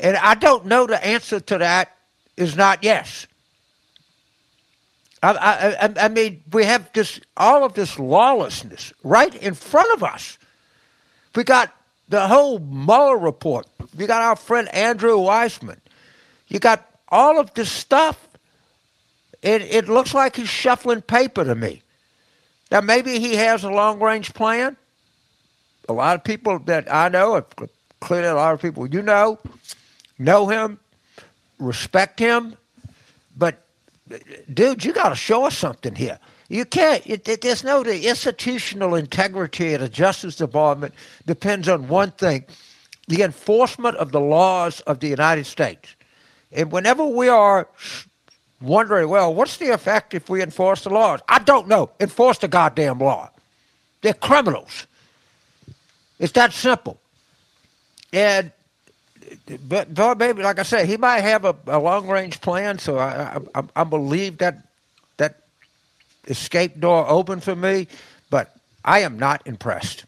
[0.00, 1.96] And I don't know the answer to that
[2.36, 3.26] is not yes.
[5.22, 10.04] I, I, I, mean, we have this all of this lawlessness right in front of
[10.04, 10.38] us.
[11.34, 11.74] We got
[12.08, 13.66] the whole Mueller report.
[13.96, 15.78] We got our friend Andrew Weissmann.
[16.46, 18.28] You got all of this stuff.
[19.42, 21.82] It, it looks like he's shuffling paper to me.
[22.70, 24.76] Now, maybe he has a long range plan.
[25.88, 27.44] A lot of people that I know,
[28.00, 29.38] clearly a lot of people you know,
[30.18, 30.78] know him,
[31.58, 32.56] respect him,
[33.36, 33.64] but
[34.52, 36.18] dude, you got to show us something here.
[36.48, 37.06] You can't.
[37.06, 40.94] It, it, there's no the institutional integrity of the Justice Department
[41.26, 42.44] depends on one thing:
[43.06, 45.94] the enforcement of the laws of the United States.
[46.50, 47.68] And whenever we are
[48.62, 51.20] wondering, well, what's the effect if we enforce the laws?
[51.28, 51.90] I don't know.
[52.00, 53.30] Enforce the goddamn law.
[54.00, 54.86] They're criminals.
[56.18, 56.98] It's that simple.
[58.12, 58.50] And
[59.68, 62.78] but, but maybe, like I said, he might have a, a long range plan.
[62.78, 64.58] So I, I, I believe that
[65.16, 65.42] that
[66.26, 67.88] escape door open for me,
[68.30, 68.54] but
[68.84, 70.04] I am not impressed.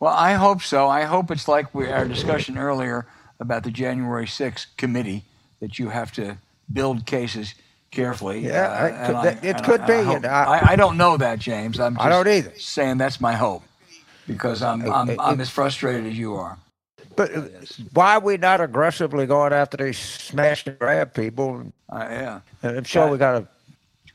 [0.00, 0.88] Well, I hope so.
[0.88, 3.06] I hope it's like we, our discussion earlier
[3.38, 5.24] about the January 6th committee
[5.60, 6.38] that you have to
[6.72, 7.54] build cases
[7.92, 8.40] carefully.
[8.40, 10.26] Yeah, uh, it could, I, it could be.
[10.28, 11.78] I, I, I, don't know that, James.
[11.78, 12.52] I'm I don't either.
[12.56, 13.62] saying that's my hope
[14.26, 16.58] because I'm, I'm, I'm as frustrated as you are.
[17.16, 17.42] But uh,
[17.92, 21.72] why are we not aggressively going after these smash and grab people?
[21.88, 23.48] Uh, yeah, I'm sure we got to,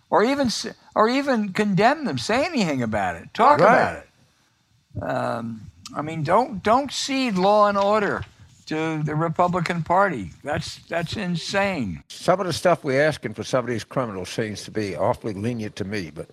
[0.10, 0.50] or even
[0.96, 2.18] or even condemn them.
[2.18, 3.34] Say anything about it.
[3.34, 3.68] Talk right.
[3.68, 5.04] about it.
[5.04, 5.62] Um,
[5.96, 8.26] I mean, don't don't cede law and order
[8.68, 10.32] to the Republican Party.
[10.44, 12.04] That's that's insane.
[12.10, 15.34] Some of the stuff we're asking for some of these criminals seems to be awfully
[15.34, 16.30] lenient to me, but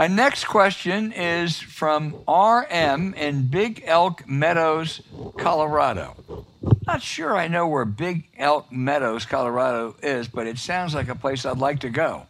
[0.00, 5.02] our next question is from RM in Big Elk Meadows,
[5.36, 6.46] Colorado.
[6.86, 11.14] Not sure I know where Big Elk Meadows, Colorado is, but it sounds like a
[11.14, 12.26] place I'd like to go.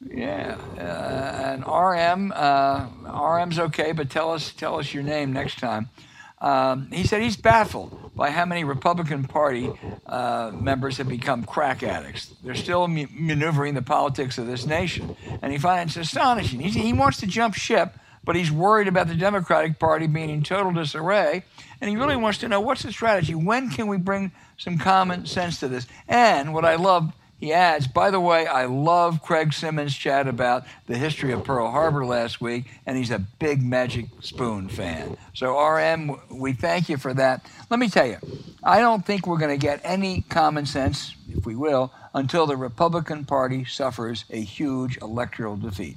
[0.00, 5.58] Yeah, uh, and RM, uh, RM's okay, but tell us tell us your name next
[5.58, 5.90] time.
[6.38, 9.72] Um, he said he's baffled by how many Republican Party
[10.04, 12.34] uh, members have become crack addicts.
[12.44, 15.16] They're still maneuvering the politics of this nation.
[15.40, 16.60] And he finds it astonishing.
[16.60, 20.42] He, he wants to jump ship, but he's worried about the Democratic Party being in
[20.42, 21.44] total disarray.
[21.80, 23.34] And he really wants to know what's the strategy?
[23.34, 25.86] When can we bring some common sense to this?
[26.06, 30.64] And what I love he adds, by the way, I love Craig Simmons' chat about
[30.86, 35.16] the history of Pearl Harbor last week, and he's a big Magic Spoon fan.
[35.32, 37.46] So, RM, we thank you for that.
[37.70, 38.18] Let me tell you,
[38.62, 42.58] I don't think we're going to get any common sense, if we will, until the
[42.58, 45.96] Republican Party suffers a huge electoral defeat.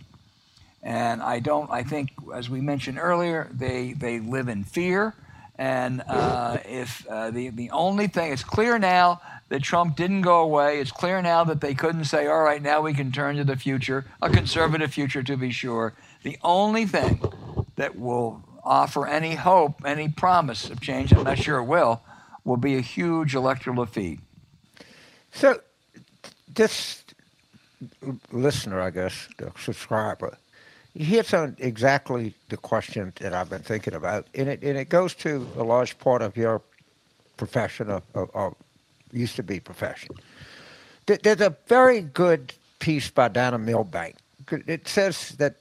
[0.82, 5.14] And I don't, I think, as we mentioned earlier, they, they live in fear.
[5.58, 9.22] And uh, if uh, the, the only thing, it's clear now
[9.54, 10.80] that Trump didn't go away.
[10.80, 13.56] It's clear now that they couldn't say, all right, now we can turn to the
[13.56, 15.94] future, a conservative future to be sure.
[16.24, 17.22] The only thing
[17.76, 22.02] that will offer any hope, any promise of change, I'm not sure it will,
[22.44, 24.22] will be a huge electoral defeat.
[25.34, 25.62] So,
[26.52, 27.04] this
[28.32, 30.36] listener, I guess, the subscriber,
[30.96, 34.90] he hits on exactly the question that I've been thinking about, and it and it
[34.90, 36.64] goes to a large part of your
[37.38, 38.56] profession of, of, of
[39.14, 40.16] used to be profession.
[41.06, 44.16] There's a very good piece by Dana Milbank.
[44.52, 45.56] It says that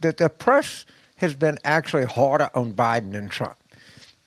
[0.00, 0.84] that the press
[1.16, 3.56] has been actually harder on Biden than Trump.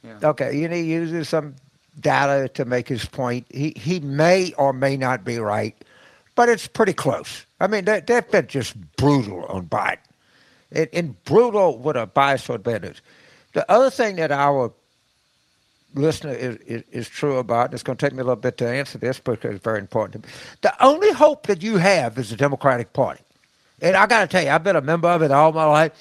[0.03, 0.17] Yeah.
[0.23, 1.55] Okay, you know, he uses some
[1.99, 3.45] data to make his point.
[3.49, 5.75] He he may or may not be right,
[6.35, 7.45] but it's pretty close.
[7.59, 9.97] I mean, they, they've been just brutal on Biden,
[10.71, 13.01] and, and brutal with a bias for bad news.
[13.53, 14.71] The other thing that our
[15.93, 17.73] listener is, is, is, true about.
[17.73, 20.23] It's going to take me a little bit to answer this because it's very important
[20.23, 20.33] to me.
[20.61, 23.21] The only hope that you have is the Democratic Party.
[23.81, 25.91] And I got to tell you, I've been a member of it all my life.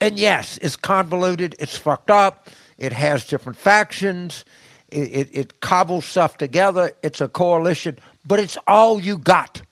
[0.00, 4.44] And yes, it's convoluted, it's fucked up, It has different factions.
[4.90, 6.92] It, it, it cobbles stuff together.
[7.02, 9.62] It's a coalition, but it's all you got.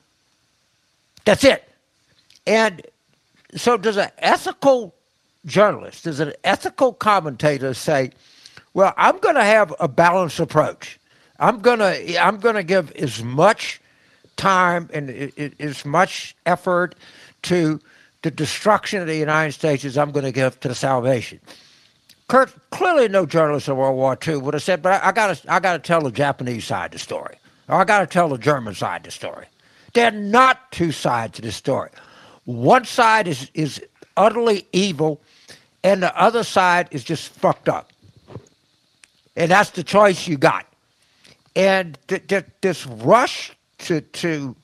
[1.25, 1.69] That's it.
[2.47, 2.83] And
[3.55, 4.95] so, does an ethical
[5.47, 8.11] journalist, does an ethical commentator say,
[8.75, 10.99] "Well, I'm going to have a balanced approach.
[11.39, 13.81] I'm going to I'm going to give as much
[14.37, 16.95] time and as much effort
[17.43, 17.81] to
[18.23, 21.41] the destruction of the United States as I'm going to give to the salvation."
[22.29, 25.53] Kurt, clearly no journalist in World War II would have said, but I, got to
[25.53, 27.37] I got to tell the Japanese side of the story,
[27.69, 29.47] or I got to tell the German side of the story.
[29.93, 31.91] They're not two sides to the story.
[32.45, 33.83] One side is is
[34.17, 35.21] utterly evil,
[35.83, 37.93] and the other side is just fucked up.
[39.37, 40.67] And that's the choice you got.
[41.57, 44.57] And th- th- this rush to to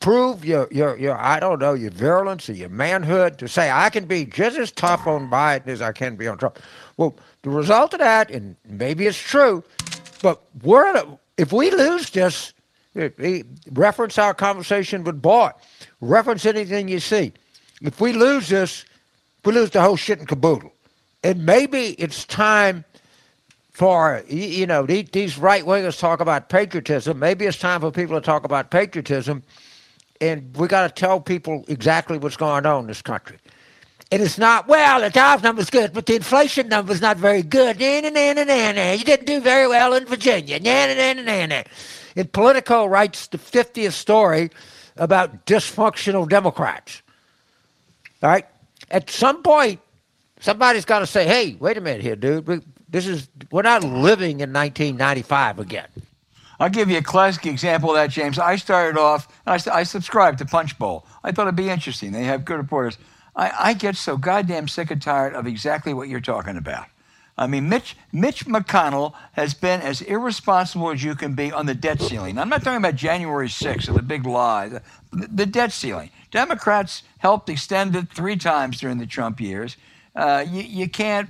[0.00, 3.90] prove your, your, your, I don't know, your virulence or your manhood to say, I
[3.90, 6.60] can be just as tough on Biden as I can be on Trump.
[6.96, 9.64] Well, the result of that, and maybe it's true,
[10.22, 11.02] but we're,
[11.38, 12.52] if we lose this,
[12.94, 13.42] eh, eh,
[13.72, 15.56] reference our conversation with Bart,
[16.00, 17.32] reference anything you see.
[17.82, 18.84] If we lose this,
[19.44, 20.72] we lose the whole shit and caboodle.
[21.24, 22.84] And maybe it's time
[23.76, 27.18] for, you know, these right wingers talk about patriotism.
[27.18, 29.42] Maybe it's time for people to talk about patriotism
[30.18, 33.36] and we got to tell people exactly what's going on in this country.
[34.10, 37.78] And it's not, well, the jobs number's good, but the inflation number's not very good.
[37.78, 38.92] Nah, nah, nah, nah, nah.
[38.92, 40.58] You didn't do very well in Virginia.
[40.58, 41.62] Nah, nah, nah, nah, nah.
[42.16, 44.48] And Politico writes the 50th story
[44.96, 47.02] about dysfunctional Democrats.
[48.22, 48.46] All right?
[48.90, 49.80] At some point,
[50.40, 52.64] somebody's got to say, hey, wait a minute here, dude.
[52.88, 55.88] This is, we're not living in 1995 again.
[56.58, 58.38] I'll give you a classic example of that, James.
[58.38, 61.06] I started off, I, I subscribed to Punchbowl.
[61.22, 62.12] I thought it'd be interesting.
[62.12, 62.96] They have good reporters.
[63.34, 66.86] I, I get so goddamn sick and tired of exactly what you're talking about.
[67.38, 71.74] I mean, Mitch, Mitch McConnell has been as irresponsible as you can be on the
[71.74, 72.38] debt ceiling.
[72.38, 74.82] I'm not talking about January 6th or the big lie, the,
[75.12, 76.10] the debt ceiling.
[76.30, 79.76] Democrats helped extend it three times during the Trump years.
[80.14, 81.28] Uh, you, you can't,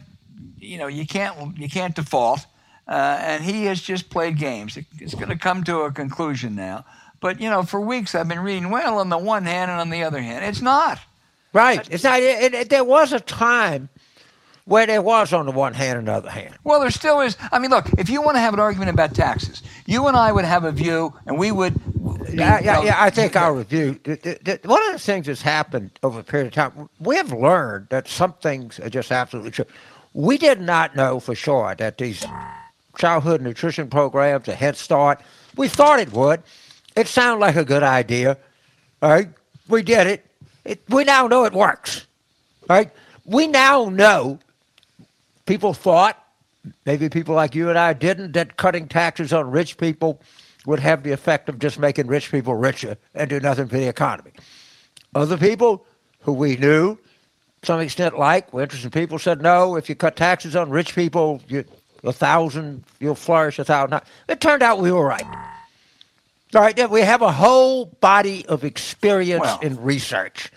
[0.58, 2.46] you know, you can't, you can't default.
[2.88, 4.78] Uh, and he has just played games.
[5.00, 6.84] It's going to come to a conclusion now.
[7.20, 9.90] But, you know, for weeks I've been reading, well, on the one hand and on
[9.90, 10.44] the other hand.
[10.44, 11.00] It's not.
[11.52, 11.88] Right.
[11.90, 12.20] It's not.
[12.20, 13.88] It, it, there was a time
[14.66, 16.56] where there was on the one hand and the other hand.
[16.64, 17.36] Well, there still is.
[17.50, 20.32] I mean, look, if you want to have an argument about taxes, you and I
[20.32, 21.80] would have a view, and we would.
[22.28, 22.96] Yeah, yeah, yeah.
[22.98, 23.98] I think our review.
[24.64, 28.08] One of the things that's happened over a period of time, we have learned that
[28.08, 29.66] some things are just absolutely true.
[30.16, 32.24] We did not know for sure that these
[32.96, 35.20] childhood nutrition programs, a Head Start.
[35.58, 36.42] We thought it would.
[36.96, 38.38] It sounded like a good idea.
[39.02, 39.28] All right,
[39.68, 40.26] we did it.
[40.64, 42.06] it we now know it works.
[42.70, 42.90] All right,
[43.26, 44.38] we now know.
[45.44, 46.18] People thought,
[46.86, 50.22] maybe people like you and I didn't, that cutting taxes on rich people
[50.64, 53.86] would have the effect of just making rich people richer and do nothing for the
[53.86, 54.32] economy.
[55.14, 55.84] Other people
[56.20, 56.96] who we knew,
[57.66, 61.42] some extent, like, were interested people, said, no, if you cut taxes on rich people,
[61.48, 61.64] you,
[62.04, 64.00] a thousand, you'll flourish a thousand.
[64.28, 65.24] It turned out we were right.
[66.54, 69.58] All right, we have a whole body of experience well.
[69.60, 70.50] in research.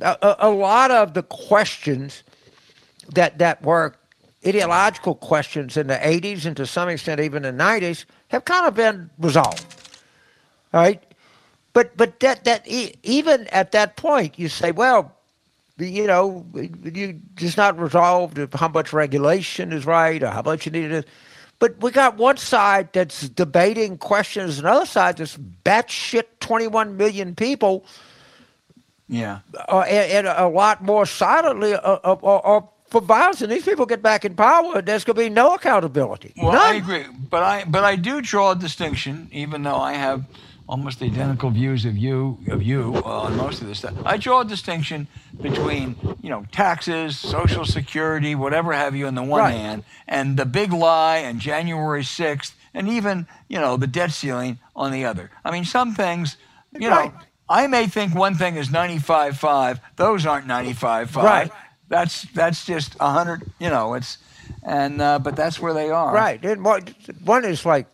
[0.00, 2.22] A, a, lot of the questions
[3.14, 3.96] that, that were
[4.46, 8.74] ideological questions in the 80s and to some extent even the 90s have kind of
[8.76, 9.66] been resolved.
[10.72, 11.02] All right?
[11.72, 15.17] But, but that, that even at that point, you say, well,
[15.78, 20.72] you know, you just not resolved how much regulation is right or how much you
[20.72, 21.08] need it.
[21.58, 27.84] But we got one side that's debating questions, another side that's batshit 21 million people.
[29.08, 29.40] Yeah.
[29.68, 33.42] Uh, and, and, a lot more silently uh, uh, uh, for violence.
[33.42, 36.34] And these people get back in power, there's going to be no accountability.
[36.36, 36.74] Well, None.
[36.74, 37.06] I agree.
[37.30, 40.24] But I, but I do draw a distinction, even though I have
[40.68, 43.94] almost identical views of you of you on most of this stuff.
[44.04, 45.08] I draw a distinction
[45.40, 49.54] between you know taxes, Social Security, whatever have you, on the one right.
[49.54, 54.58] hand, and the big lie and January sixth, and even you know the debt ceiling
[54.76, 55.30] on the other.
[55.44, 56.36] I mean, some things,
[56.78, 57.12] you right.
[57.12, 59.80] know, I may think one thing is ninety five five.
[59.96, 61.24] Those aren't ninety five five.
[61.24, 61.52] Right.
[61.88, 63.50] That's that's just a hundred.
[63.58, 64.18] You know, it's
[64.62, 66.12] and uh, but that's where they are.
[66.12, 66.44] Right.
[66.44, 67.86] And one is like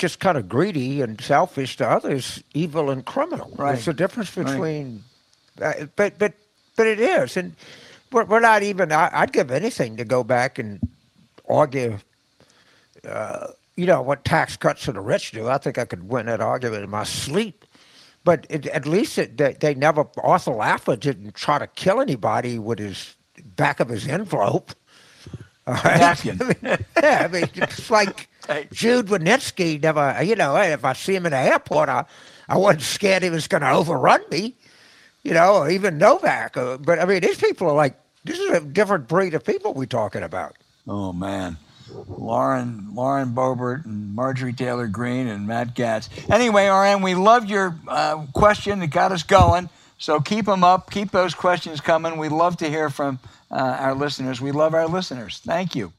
[0.00, 3.52] just kind of greedy and selfish to others, evil and criminal.
[3.56, 3.74] Right.
[3.74, 5.04] There's a difference between,
[5.60, 5.82] right.
[5.82, 6.32] uh, but but
[6.74, 7.54] but it is, and
[8.10, 8.90] we're, we're not even.
[8.90, 10.80] I, would give anything to go back and
[11.48, 11.98] argue.
[13.06, 15.48] Uh, you know what tax cuts to the rich do?
[15.48, 17.64] I think I could win that argument in my sleep.
[18.24, 20.06] But it, at least it, they, they never.
[20.22, 23.16] Arthur Laffer didn't try to kill anybody with his
[23.56, 24.72] back of his envelope.
[25.66, 26.26] Right?
[26.26, 26.58] I mean,
[26.96, 28.29] yeah, I mean, it's like.
[28.72, 32.04] Jude Wanniski never, you know, if I see him in the airport, I,
[32.48, 34.54] I wasn't scared he was going to overrun me,
[35.22, 36.56] you know, or even Novak.
[36.56, 37.94] Uh, But I mean, these people are like,
[38.24, 40.56] this is a different breed of people we're talking about.
[40.88, 41.56] Oh man,
[42.08, 46.08] Lauren Lauren Boebert and Marjorie Taylor Greene and Matt Gaetz.
[46.30, 48.82] Anyway, RN, we loved your uh, question.
[48.82, 49.68] It got us going.
[49.98, 50.90] So keep them up.
[50.90, 52.16] Keep those questions coming.
[52.16, 53.18] We love to hear from
[53.50, 54.40] uh, our listeners.
[54.40, 55.38] We love our listeners.
[55.44, 55.92] Thank you.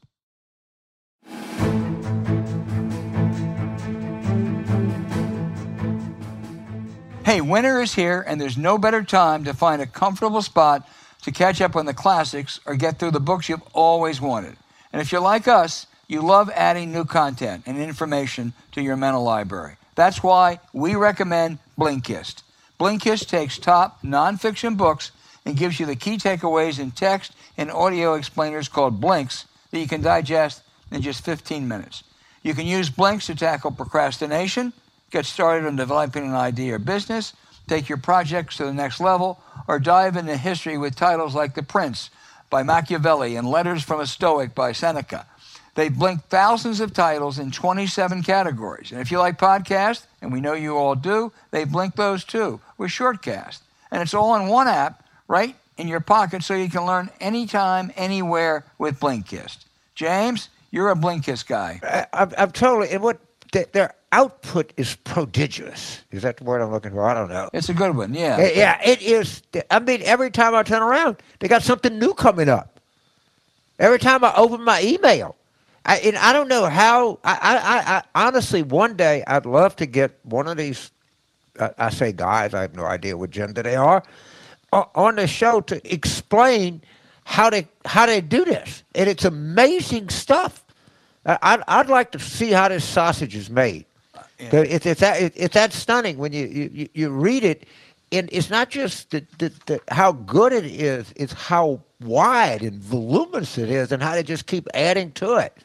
[7.24, 10.88] Hey, winter is here, and there's no better time to find a comfortable spot
[11.22, 14.56] to catch up on the classics or get through the books you've always wanted.
[14.92, 19.22] And if you're like us, you love adding new content and information to your mental
[19.22, 19.76] library.
[19.94, 22.42] That's why we recommend Blinkist.
[22.80, 25.12] Blinkist takes top nonfiction books
[25.44, 29.86] and gives you the key takeaways in text and audio explainers called Blinks that you
[29.86, 32.02] can digest in just 15 minutes.
[32.42, 34.72] You can use Blinks to tackle procrastination,
[35.12, 37.34] get started on developing an idea or business,
[37.68, 41.62] take your projects to the next level, or dive into history with titles like The
[41.62, 42.10] Prince
[42.50, 45.26] by Machiavelli and Letters from a Stoic by Seneca.
[45.74, 48.90] They blink thousands of titles in 27 categories.
[48.90, 52.60] And if you like podcasts, and we know you all do, they blink those too
[52.76, 53.60] with Shortcast.
[53.90, 57.92] And it's all in one app, right in your pocket, so you can learn anytime,
[57.96, 59.64] anywhere with Blinkist.
[59.94, 61.80] James, you're a Blinkist guy.
[62.12, 63.18] I, I'm totally, and what
[63.52, 66.02] th- their output is prodigious.
[66.10, 67.02] Is that the word I'm looking for?
[67.08, 67.48] I don't know.
[67.52, 68.38] It's a good one, yeah.
[68.38, 69.42] Yeah, yeah, it is.
[69.70, 72.78] I mean, every time I turn around, they got something new coming up.
[73.78, 75.34] Every time I open my email,
[75.84, 77.18] I, and I don't know how.
[77.24, 80.92] I, I, I, honestly, one day I'd love to get one of these.
[81.58, 84.02] Uh, I say guys, I have no idea what gender they are,
[84.72, 86.80] o- on the show to explain
[87.24, 90.64] how they how they do this, and it's amazing stuff.
[91.26, 93.86] I- I'd, I'd like to see how this sausage is made.
[94.42, 94.60] Yeah.
[94.60, 97.66] It's, it's, that, it's that stunning when you, you, you read it,
[98.10, 102.82] and it's not just the, the, the, how good it is, it's how wide and
[102.82, 105.56] voluminous it is, and how they just keep adding to it.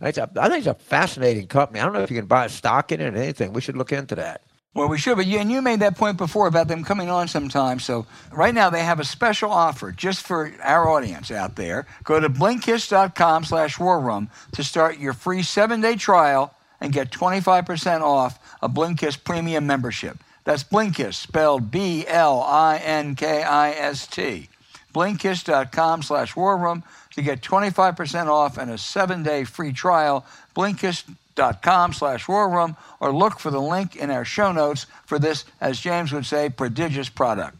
[0.00, 1.80] It's a, I think it's a fascinating company.
[1.80, 3.52] I don't know if you can buy stock in it or anything.
[3.52, 4.40] We should look into that.
[4.74, 7.28] Well, we should, but you, and you made that point before about them coming on
[7.28, 7.78] sometime.
[7.78, 11.86] So right now they have a special offer just for our audience out there.
[12.04, 18.02] Go to blinkist.com slash war room to start your free seven-day trial and get 25%
[18.02, 20.18] off a Blinkist premium membership.
[20.44, 22.08] That's Blinkist, spelled B-L-I-N-K-I-S-T.
[24.92, 26.82] Blinkist.com slash war room
[27.14, 30.26] to get 25% off and a seven-day free trial.
[30.56, 35.44] Blinkist.com slash war room or look for the link in our show notes for this,
[35.60, 37.56] as James would say, prodigious product.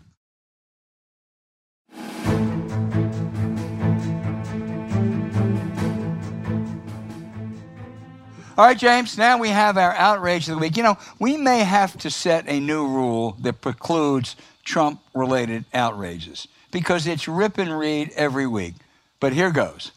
[8.58, 10.76] All right, James, now we have our outrage of the week.
[10.76, 16.46] You know, we may have to set a new rule that precludes Trump related outrages
[16.70, 18.74] because it's rip and read every week.
[19.20, 19.92] But here goes.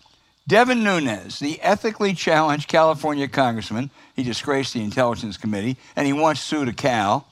[0.48, 6.40] Devin Nunes, the ethically challenged California congressman, he disgraced the Intelligence Committee and he once
[6.40, 7.26] sued a cow.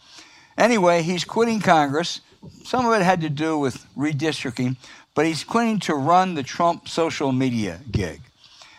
[0.57, 2.19] Anyway, he's quitting Congress.
[2.65, 4.75] Some of it had to do with redistricting,
[5.15, 8.19] but he's quitting to run the Trump social media gig.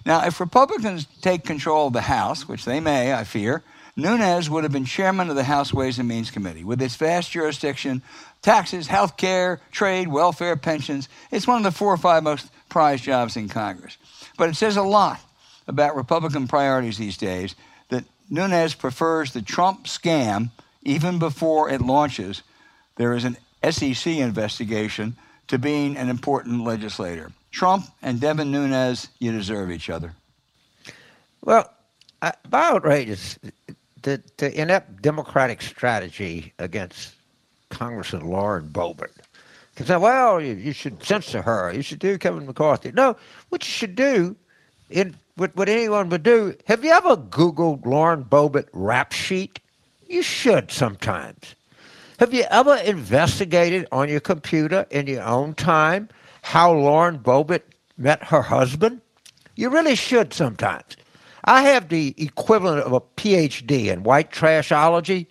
[0.06, 3.62] Now, if Republicans take control of the House, which they may, I fear,
[3.96, 6.64] Nunes would have been chairman of the House Ways and Means Committee.
[6.64, 8.02] With its vast jurisdiction,
[8.42, 13.04] taxes, health care, trade, welfare, pensions, it's one of the four or five most prized
[13.04, 13.96] jobs in Congress.
[14.36, 15.20] But it says a lot
[15.68, 17.54] about Republican priorities these days
[17.88, 20.50] that Nunes prefers the Trump scam
[20.82, 22.42] even before it launches.
[22.96, 23.36] There is an
[23.70, 25.16] SEC investigation
[25.48, 27.32] to being an important legislator.
[27.54, 30.12] Trump and Devin Nunes, you deserve each other.
[31.42, 31.72] Well,
[32.20, 33.38] I, my outrage is
[34.02, 37.14] the, the inept Democratic strategy against
[37.68, 39.12] Congressman Lauren Boebert.
[39.72, 41.72] Because, well, you, you should censor her.
[41.72, 42.90] You should do Kevin McCarthy.
[42.90, 43.16] No,
[43.50, 44.34] what you should do,
[44.90, 49.60] in what, what anyone would do, have you ever Googled Lauren Boebert rap sheet?
[50.08, 51.54] You should sometimes.
[52.18, 56.08] Have you ever investigated on your computer in your own time
[56.44, 57.62] how Lauren Boebert
[57.96, 59.00] met her husband?
[59.56, 60.94] You really should sometimes.
[61.46, 65.26] I have the equivalent of a PhD in white trashology,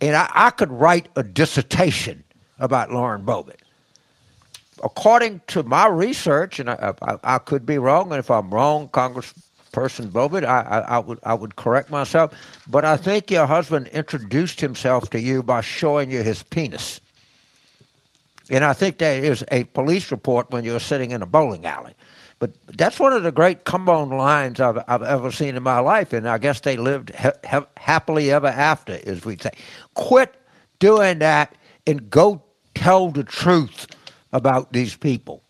[0.00, 2.24] and I, I could write a dissertation
[2.58, 3.60] about Lauren Boebert.
[4.82, 8.88] According to my research, and I, I, I could be wrong, and if I'm wrong,
[8.88, 12.32] Congressperson I, I, would, I would correct myself,
[12.66, 17.02] but I think your husband introduced himself to you by showing you his penis.
[18.50, 21.94] And I think there is a police report when you're sitting in a bowling alley.
[22.38, 25.78] But that's one of the great come on lines I've, I've ever seen in my
[25.78, 29.52] life, and I guess they lived ha- ha- happily ever after, as we'd say.
[29.94, 30.34] Quit
[30.78, 31.54] doing that
[31.86, 32.42] and go
[32.74, 33.86] tell the truth
[34.32, 35.42] about these people.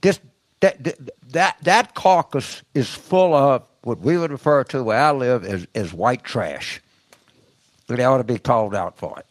[0.00, 0.18] This
[0.60, 0.98] that
[1.28, 5.66] that that caucus is full of what we would refer to where I live as,
[5.74, 6.80] as white trash.
[7.86, 9.26] They ought to be called out for it.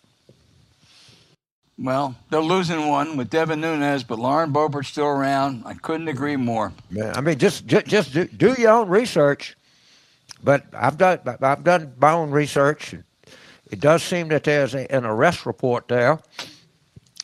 [1.81, 5.63] Well, they're losing one with Devin Nunes, but Lauren Boebert's still around.
[5.65, 6.73] I couldn't agree more.
[6.91, 9.55] Yeah, I mean, just just, just do, do, your own research.
[10.43, 12.95] But I've done I've done my own research.
[13.71, 16.19] It does seem that there's a, an arrest report there,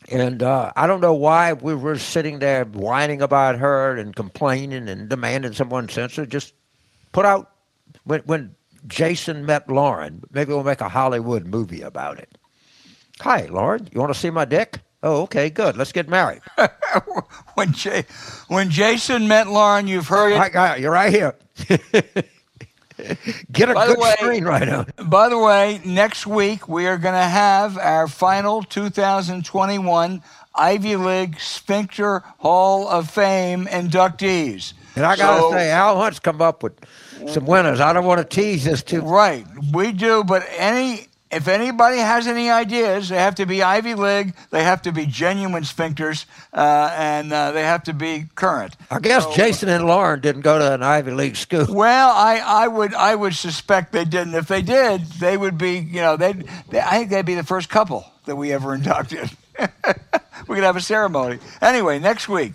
[0.10, 4.88] and uh, I don't know why we were sitting there whining about her and complaining
[4.88, 6.26] and demanding someone censor.
[6.26, 6.54] Just
[7.12, 7.52] put out
[8.06, 8.56] when when
[8.88, 10.24] Jason met Lauren.
[10.32, 12.38] Maybe we'll make a Hollywood movie about it.
[13.22, 13.88] Hi, Lauren.
[13.94, 14.80] You want to see my dick?
[15.02, 15.78] Oh, okay, good.
[15.78, 16.42] Let's get married.
[17.54, 18.06] when Jay,
[18.48, 20.56] when Jason met Lauren, you've heard it.
[20.56, 21.36] I, you're right here.
[23.52, 24.86] Get a by good way, screen right now.
[25.06, 30.24] By the way, next week we are going to have our final 2021
[30.56, 34.74] Ivy League Sphincter Hall of Fame inductees.
[34.96, 36.74] And I got to so, say, Al Hunt's come up with
[37.28, 37.82] some winners.
[37.82, 39.02] I don't want to tease this too.
[39.02, 43.96] Right, we do, but any if anybody has any ideas, they have to be Ivy
[43.96, 48.76] League, they have to be genuine sphincters, uh, and uh, they have to be current.
[48.92, 51.66] I guess so, Jason and Lauren didn't go to an Ivy League school.
[51.70, 54.36] Well, I, I would I would suspect they didn't.
[54.36, 56.44] If they did, they would be you know they
[56.74, 59.30] I think they'd be the first couple that we ever inducted.
[60.48, 61.40] we could have a ceremony.
[61.62, 62.54] Anyway, next week.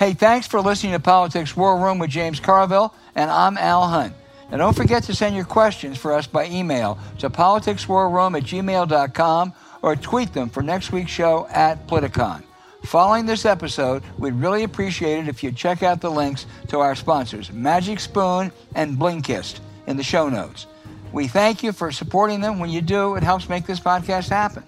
[0.00, 4.14] Hey, thanks for listening to Politics War Room with James Carville, and I'm Al Hunt.
[4.50, 9.52] Now, don't forget to send your questions for us by email to politicswarroom at gmail.com
[9.82, 12.42] or tweet them for next week's show at Politicon.
[12.86, 16.94] Following this episode, we'd really appreciate it if you'd check out the links to our
[16.94, 20.66] sponsors, Magic Spoon and Blinkist, in the show notes.
[21.12, 22.58] We thank you for supporting them.
[22.58, 24.62] When you do, it helps make this podcast happen.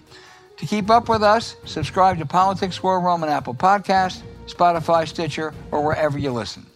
[0.59, 4.21] To keep up with us, subscribe to Politics War Room on Apple Podcasts
[4.53, 6.67] Spotify, Stitcher, or wherever you listen.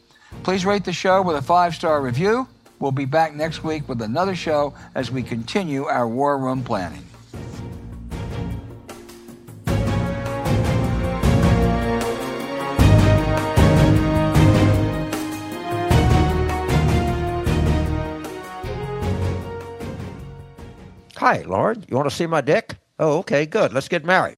[0.43, 2.49] Please rate the show with a five star review.
[2.79, 7.07] We'll be back next week with another show as we continue our war room planning.
[21.17, 21.83] Hi, Lauren.
[21.89, 22.77] You want to see my dick?
[22.99, 23.73] Oh, okay, good.
[23.73, 24.37] Let's get married.